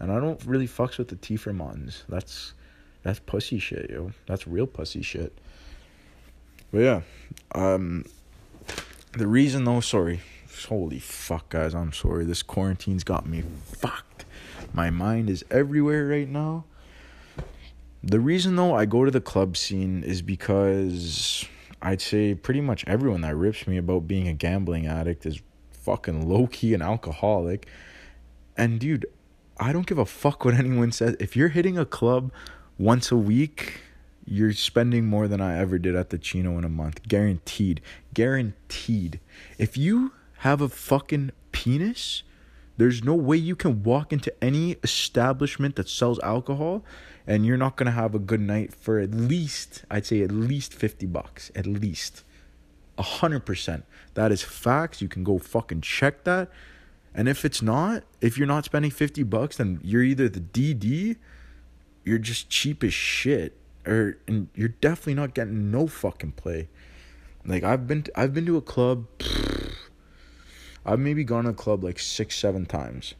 And 0.00 0.12
I 0.12 0.20
don't 0.20 0.44
really 0.44 0.68
fucks 0.68 0.98
with 0.98 1.08
the 1.08 1.16
T-Fermons. 1.16 2.04
That's 2.08 2.54
that's 3.02 3.20
pussy 3.20 3.58
shit, 3.58 3.90
yo. 3.90 4.12
That's 4.26 4.46
real 4.46 4.66
pussy 4.66 5.02
shit. 5.02 5.36
But 6.72 6.78
yeah, 6.78 7.00
um, 7.54 8.04
the 9.12 9.26
reason 9.26 9.64
though, 9.64 9.80
sorry, 9.80 10.20
holy 10.68 10.98
fuck, 10.98 11.48
guys, 11.48 11.74
I'm 11.74 11.92
sorry. 11.92 12.24
This 12.24 12.42
quarantine's 12.42 13.04
got 13.04 13.26
me 13.26 13.42
fucked. 13.64 14.24
My 14.72 14.90
mind 14.90 15.30
is 15.30 15.44
everywhere 15.50 16.06
right 16.06 16.28
now. 16.28 16.64
The 18.02 18.20
reason 18.20 18.56
though 18.56 18.74
I 18.74 18.84
go 18.84 19.04
to 19.04 19.10
the 19.10 19.20
club 19.20 19.56
scene 19.56 20.02
is 20.04 20.22
because 20.22 21.44
I'd 21.82 22.00
say 22.00 22.34
pretty 22.34 22.60
much 22.60 22.84
everyone 22.86 23.22
that 23.22 23.34
rips 23.34 23.66
me 23.66 23.76
about 23.76 24.06
being 24.06 24.28
a 24.28 24.32
gambling 24.32 24.86
addict 24.86 25.26
is 25.26 25.40
fucking 25.72 26.28
low 26.28 26.46
key 26.46 26.74
an 26.74 26.82
alcoholic. 26.82 27.66
And 28.56 28.78
dude, 28.78 29.06
I 29.58 29.72
don't 29.72 29.86
give 29.86 29.98
a 29.98 30.06
fuck 30.06 30.44
what 30.44 30.54
anyone 30.58 30.92
says. 30.92 31.16
If 31.18 31.36
you're 31.36 31.48
hitting 31.48 31.78
a 31.78 31.84
club 31.86 32.32
once 32.78 33.10
a 33.10 33.16
week, 33.16 33.80
you're 34.24 34.52
spending 34.52 35.06
more 35.06 35.26
than 35.26 35.40
I 35.40 35.58
ever 35.58 35.78
did 35.78 35.96
at 35.96 36.10
the 36.10 36.18
Chino 36.18 36.58
in 36.58 36.64
a 36.64 36.68
month. 36.68 37.02
Guaranteed. 37.08 37.80
Guaranteed. 38.14 39.20
If 39.56 39.76
you 39.76 40.12
have 40.38 40.60
a 40.60 40.68
fucking 40.68 41.32
penis, 41.50 42.22
there's 42.78 43.04
no 43.04 43.14
way 43.14 43.36
you 43.36 43.56
can 43.56 43.82
walk 43.82 44.12
into 44.12 44.32
any 44.42 44.76
establishment 44.82 45.76
that 45.76 45.88
sells 45.88 46.18
alcohol 46.20 46.84
and 47.26 47.44
you're 47.44 47.58
not 47.58 47.76
going 47.76 47.86
to 47.86 47.92
have 47.92 48.14
a 48.14 48.18
good 48.18 48.40
night 48.40 48.72
for 48.72 48.98
at 49.00 49.10
least 49.10 49.84
I'd 49.90 50.06
say 50.06 50.22
at 50.22 50.30
least 50.30 50.72
50 50.72 51.06
bucks 51.06 51.50
at 51.54 51.66
least. 51.66 52.24
A 52.96 53.02
100%. 53.02 53.82
That 54.14 54.32
is 54.32 54.42
facts. 54.42 55.02
You 55.02 55.08
can 55.08 55.22
go 55.22 55.38
fucking 55.38 55.82
check 55.82 56.24
that. 56.24 56.50
And 57.14 57.28
if 57.28 57.44
it's 57.44 57.62
not, 57.62 58.04
if 58.20 58.38
you're 58.38 58.46
not 58.46 58.64
spending 58.64 58.92
50 58.92 59.24
bucks 59.24 59.56
then 59.56 59.80
you're 59.82 60.02
either 60.02 60.28
the 60.28 60.40
DD 60.40 61.16
you're 62.04 62.18
just 62.18 62.48
cheap 62.48 62.82
as 62.84 62.94
shit 62.94 63.56
or 63.86 64.18
and 64.26 64.48
you're 64.54 64.68
definitely 64.68 65.14
not 65.14 65.34
getting 65.34 65.70
no 65.70 65.88
fucking 65.88 66.32
play. 66.32 66.68
Like 67.44 67.64
I've 67.64 67.86
been 67.88 68.04
to, 68.04 68.20
I've 68.20 68.32
been 68.32 68.46
to 68.46 68.56
a 68.56 68.62
club 68.62 69.06
I've 70.88 70.98
maybe 70.98 71.22
gone 71.22 71.44
to 71.44 71.50
a 71.50 71.54
club 71.54 71.84
like 71.84 71.98
6 71.98 72.34
7 72.34 72.64
times. 72.64 73.14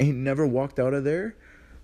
Ain't 0.00 0.16
never 0.16 0.46
walked 0.46 0.78
out 0.78 0.94
of 0.94 1.04
there 1.04 1.36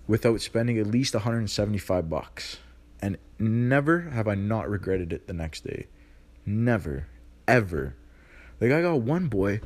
without 0.07 0.41
spending 0.41 0.79
at 0.79 0.87
least 0.87 1.13
175 1.13 2.09
bucks. 2.09 2.57
And 2.99 3.19
never 3.37 4.01
have 4.01 4.27
I 4.27 4.33
not 4.33 4.67
regretted 4.67 5.13
it 5.13 5.27
the 5.27 5.33
next 5.33 5.65
day. 5.65 5.85
Never. 6.47 7.05
Ever. 7.47 7.95
Like 8.59 8.71
I 8.71 8.81
got 8.81 9.01
one 9.01 9.27
boy, 9.27 9.61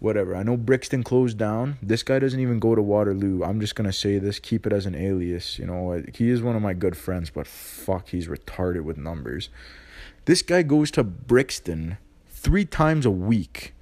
whatever. 0.00 0.36
I 0.36 0.42
know 0.42 0.58
Brixton 0.58 1.02
closed 1.02 1.38
down. 1.38 1.78
This 1.80 2.02
guy 2.02 2.18
doesn't 2.18 2.40
even 2.40 2.58
go 2.58 2.74
to 2.74 2.82
Waterloo. 2.82 3.42
I'm 3.42 3.58
just 3.58 3.76
gonna 3.76 3.94
say 3.94 4.18
this, 4.18 4.38
keep 4.38 4.66
it 4.66 4.72
as 4.72 4.84
an 4.84 4.94
alias. 4.94 5.58
You 5.58 5.66
know, 5.66 6.02
he 6.12 6.28
is 6.28 6.42
one 6.42 6.56
of 6.56 6.62
my 6.62 6.74
good 6.74 6.96
friends, 6.96 7.30
but 7.30 7.46
fuck, 7.46 8.08
he's 8.08 8.28
retarded 8.28 8.82
with 8.82 8.98
numbers. 8.98 9.48
This 10.26 10.42
guy 10.42 10.62
goes 10.62 10.90
to 10.90 11.04
Brixton 11.04 11.96
three 12.28 12.66
times 12.66 13.06
a 13.06 13.10
week 13.10 13.72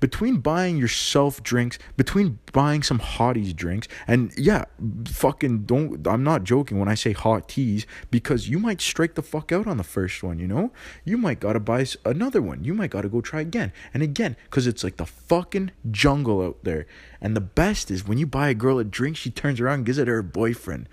between 0.00 0.38
buying 0.38 0.76
yourself 0.76 1.42
drinks, 1.42 1.78
between 1.96 2.38
buying 2.52 2.82
some 2.82 2.98
hotties 2.98 3.54
drinks, 3.54 3.88
and 4.06 4.32
yeah, 4.36 4.64
fucking 5.06 5.64
don't, 5.64 6.06
I'm 6.06 6.24
not 6.24 6.44
joking 6.44 6.78
when 6.78 6.88
I 6.88 6.94
say 6.94 7.12
hot 7.12 7.48
teas 7.48 7.86
because 8.10 8.48
you 8.48 8.58
might 8.58 8.80
strike 8.80 9.14
the 9.14 9.22
fuck 9.22 9.52
out 9.52 9.66
on 9.66 9.76
the 9.76 9.84
first 9.84 10.22
one, 10.22 10.38
you 10.38 10.46
know? 10.46 10.72
You 11.04 11.16
might 11.16 11.40
gotta 11.40 11.60
buy 11.60 11.86
another 12.04 12.42
one. 12.42 12.64
You 12.64 12.74
might 12.74 12.90
gotta 12.90 13.08
go 13.08 13.20
try 13.20 13.40
again 13.40 13.72
and 13.94 14.02
again 14.02 14.36
because 14.44 14.66
it's 14.66 14.84
like 14.84 14.96
the 14.96 15.06
fucking 15.06 15.72
jungle 15.90 16.42
out 16.42 16.58
there. 16.62 16.86
And 17.20 17.36
the 17.36 17.40
best 17.40 17.90
is 17.90 18.06
when 18.06 18.18
you 18.18 18.26
buy 18.26 18.48
a 18.48 18.54
girl 18.54 18.78
a 18.78 18.84
drink, 18.84 19.16
she 19.16 19.30
turns 19.30 19.60
around 19.60 19.74
and 19.74 19.86
gives 19.86 19.98
it 19.98 20.06
to 20.06 20.10
her 20.10 20.22
boyfriend. 20.22 20.88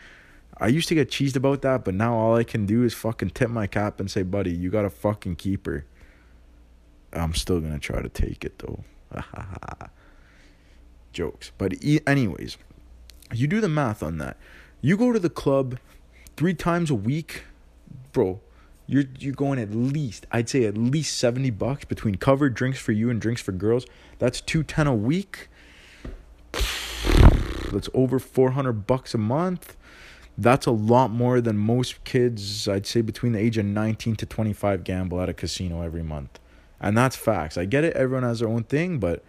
I 0.57 0.67
used 0.67 0.89
to 0.89 0.95
get 0.95 1.09
cheesed 1.09 1.37
about 1.37 1.61
that, 1.61 1.85
but 1.85 1.93
now 1.93 2.15
all 2.15 2.35
I 2.35 2.43
can 2.43 2.65
do 2.65 2.83
is 2.83 2.93
fucking 2.93 3.31
tip 3.31 3.49
my 3.49 3.65
cap 3.65 3.99
and 3.99 4.11
say, 4.11 4.23
buddy, 4.23 4.51
you 4.51 4.69
gotta 4.69 4.89
fucking 4.89 5.37
keep 5.37 5.65
her. 5.65 5.85
I'm 7.13 7.33
still 7.33 7.59
gonna 7.59 7.79
try 7.79 8.01
to 8.01 8.09
take 8.09 8.45
it 8.45 8.59
though. 8.59 8.83
Jokes. 11.13 11.51
But 11.57 11.73
anyways, 12.05 12.57
you 13.33 13.47
do 13.47 13.61
the 13.61 13.69
math 13.69 14.03
on 14.03 14.17
that. 14.19 14.37
You 14.81 14.97
go 14.97 15.11
to 15.11 15.19
the 15.19 15.29
club 15.29 15.79
three 16.37 16.53
times 16.53 16.89
a 16.89 16.95
week, 16.95 17.43
bro. 18.13 18.39
You're 18.85 19.05
you're 19.19 19.33
going 19.33 19.59
at 19.59 19.71
least 19.71 20.25
I'd 20.31 20.49
say 20.49 20.65
at 20.65 20.77
least 20.77 21.17
seventy 21.17 21.51
bucks 21.51 21.85
between 21.85 22.15
covered 22.15 22.53
drinks 22.53 22.79
for 22.79 22.91
you 22.91 23.09
and 23.09 23.21
drinks 23.21 23.41
for 23.41 23.51
girls. 23.51 23.85
That's 24.17 24.41
two 24.41 24.63
ten 24.63 24.87
a 24.87 24.95
week. 24.95 25.47
That's 27.71 27.89
over 27.93 28.19
four 28.19 28.51
hundred 28.51 28.87
bucks 28.87 29.13
a 29.13 29.19
month. 29.19 29.75
That's 30.39 30.65
a 30.65 30.71
lot 30.71 31.11
more 31.11 31.41
than 31.41 31.57
most 31.57 32.01
kids, 32.05 32.65
I'd 32.67 32.87
say 32.87 33.01
between 33.01 33.33
the 33.33 33.39
age 33.39 33.57
of 33.57 33.65
19 33.65 34.15
to 34.15 34.25
25 34.25 34.85
gamble 34.85 35.19
at 35.19 35.27
a 35.27 35.33
casino 35.33 35.81
every 35.81 36.01
month. 36.01 36.39
And 36.81 36.97
that's 36.97 37.15
facts. 37.15 37.57
I 37.57 37.65
get 37.65 37.83
it, 37.83 37.95
everyone 37.95 38.23
has 38.23 38.39
their 38.39 38.49
own 38.49 38.63
thing, 38.63 38.99
but 38.99 39.23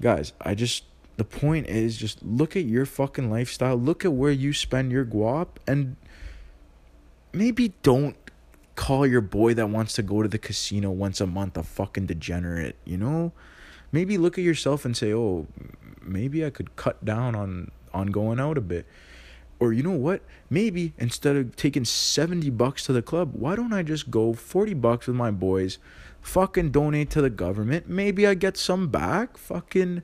guys, 0.00 0.32
I 0.40 0.54
just 0.54 0.84
the 1.16 1.24
point 1.24 1.66
is 1.66 1.96
just 1.96 2.22
look 2.22 2.56
at 2.56 2.64
your 2.64 2.86
fucking 2.86 3.30
lifestyle, 3.30 3.76
look 3.76 4.04
at 4.04 4.12
where 4.12 4.30
you 4.30 4.52
spend 4.52 4.92
your 4.92 5.04
guap 5.04 5.48
and 5.66 5.96
maybe 7.32 7.72
don't 7.82 8.16
call 8.76 9.04
your 9.04 9.20
boy 9.20 9.52
that 9.54 9.68
wants 9.68 9.94
to 9.94 10.02
go 10.02 10.22
to 10.22 10.28
the 10.28 10.38
casino 10.38 10.90
once 10.90 11.20
a 11.20 11.26
month 11.26 11.56
a 11.56 11.62
fucking 11.64 12.06
degenerate, 12.06 12.76
you 12.84 12.96
know? 12.96 13.32
Maybe 13.90 14.16
look 14.16 14.38
at 14.38 14.44
yourself 14.44 14.84
and 14.84 14.96
say, 14.96 15.12
"Oh, 15.12 15.48
maybe 16.00 16.44
I 16.44 16.50
could 16.50 16.76
cut 16.76 17.04
down 17.04 17.34
on 17.34 17.70
on 17.92 18.08
going 18.08 18.38
out 18.38 18.56
a 18.58 18.60
bit." 18.60 18.86
Or 19.58 19.72
you 19.72 19.82
know 19.82 19.90
what? 19.90 20.22
Maybe 20.48 20.92
instead 20.98 21.34
of 21.34 21.56
taking 21.56 21.84
70 21.84 22.50
bucks 22.50 22.84
to 22.84 22.92
the 22.92 23.02
club, 23.02 23.32
why 23.32 23.56
don't 23.56 23.72
I 23.72 23.82
just 23.82 24.10
go 24.10 24.32
40 24.32 24.74
bucks 24.74 25.08
with 25.08 25.16
my 25.16 25.32
boys? 25.32 25.78
Fucking 26.28 26.70
donate 26.70 27.10
to 27.10 27.22
the 27.22 27.30
government. 27.30 27.88
Maybe 27.88 28.26
I 28.26 28.34
get 28.34 28.56
some 28.56 28.88
back. 28.88 29.38
Fucking 29.38 30.02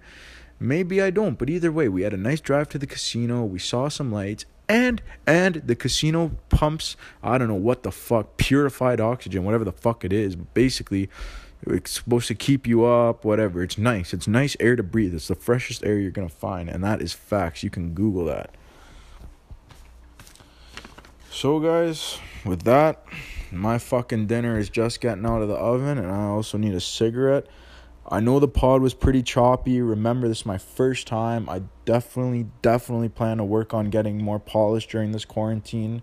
maybe 0.59 1.03
I 1.03 1.11
don't. 1.11 1.39
But 1.39 1.51
either 1.51 1.71
way, 1.71 1.89
we 1.89 2.03
had 2.03 2.15
a 2.15 2.17
nice 2.17 2.41
drive 2.41 2.69
to 2.71 2.79
the 2.79 2.87
casino. 2.87 3.45
We 3.45 3.59
saw 3.59 3.89
some 3.89 4.11
lights. 4.11 4.47
And 4.67 5.03
and 5.27 5.57
the 5.57 5.77
casino 5.77 6.33
pumps 6.49 6.97
I 7.23 7.37
don't 7.37 7.49
know 7.49 7.55
what 7.55 7.83
the 7.83 7.93
fuck 7.93 8.39
purified 8.39 8.99
oxygen 8.99 9.45
whatever 9.45 9.63
the 9.63 9.73
fuck 9.73 10.07
it 10.07 10.13
is 10.13 10.37
basically 10.37 11.11
it's 11.67 11.91
supposed 11.91 12.29
to 12.29 12.35
keep 12.35 12.67
you 12.67 12.83
up 12.87 13.27
whatever 13.27 13.63
it's 13.63 13.77
nice 13.77 14.15
it's 14.15 14.27
nice 14.27 14.57
air 14.61 14.75
to 14.75 14.83
breathe 14.83 15.15
it's 15.15 15.29
the 15.29 15.35
freshest 15.35 15.85
air 15.85 15.99
you're 15.99 16.11
gonna 16.11 16.31
find 16.31 16.71
and 16.71 16.83
that 16.83 17.03
is 17.03 17.13
facts 17.13 17.63
you 17.63 17.69
can 17.69 17.93
google 17.93 18.25
that 18.25 18.55
so 21.31 21.61
guys 21.61 22.19
with 22.47 22.63
that 22.63 23.05
my 23.59 23.79
fucking 23.79 24.27
dinner 24.27 24.59
is 24.59 24.69
just 24.69 25.01
getting 25.01 25.27
out 25.27 25.43
of 25.43 25.49
the 25.49 25.55
oven 25.55 25.99
and 25.99 26.11
I 26.11 26.25
also 26.25 26.59
need 26.59 26.75
a 26.75 26.81
cigarette. 26.81 27.47
I 28.07 28.21
know 28.21 28.39
the 28.39 28.49
pod 28.49 28.83
was 28.83 28.93
pretty 28.93 29.23
choppy. 29.23 29.81
Remember, 29.81 30.29
this 30.29 30.41
is 30.41 30.47
my 30.47 30.59
first 30.59 31.07
time. 31.07 31.49
I 31.49 31.63
definitely, 31.87 32.47
definitely 32.61 33.09
plan 33.09 33.39
to 33.39 33.45
work 33.45 33.73
on 33.73 33.89
getting 33.89 34.23
more 34.23 34.39
polished 34.39 34.91
during 34.91 35.13
this 35.13 35.25
quarantine. 35.25 36.03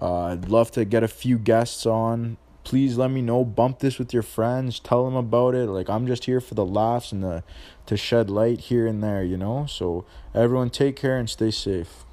Uh, 0.00 0.24
I'd 0.26 0.48
love 0.48 0.70
to 0.72 0.84
get 0.84 1.02
a 1.02 1.08
few 1.08 1.38
guests 1.38 1.84
on. 1.84 2.36
Please 2.62 2.96
let 2.96 3.10
me 3.10 3.22
know. 3.22 3.44
Bump 3.44 3.80
this 3.80 3.98
with 3.98 4.12
your 4.12 4.22
friends. 4.22 4.78
Tell 4.78 5.04
them 5.04 5.16
about 5.16 5.54
it. 5.54 5.68
Like 5.68 5.90
I'm 5.90 6.06
just 6.06 6.26
here 6.26 6.40
for 6.40 6.54
the 6.54 6.66
laughs 6.66 7.10
and 7.10 7.24
the 7.24 7.42
to 7.86 7.96
shed 7.96 8.30
light 8.30 8.60
here 8.60 8.86
and 8.86 9.02
there, 9.02 9.24
you 9.24 9.36
know. 9.36 9.66
So 9.66 10.04
everyone, 10.34 10.70
take 10.70 10.96
care 10.96 11.16
and 11.16 11.28
stay 11.28 11.50
safe. 11.50 12.05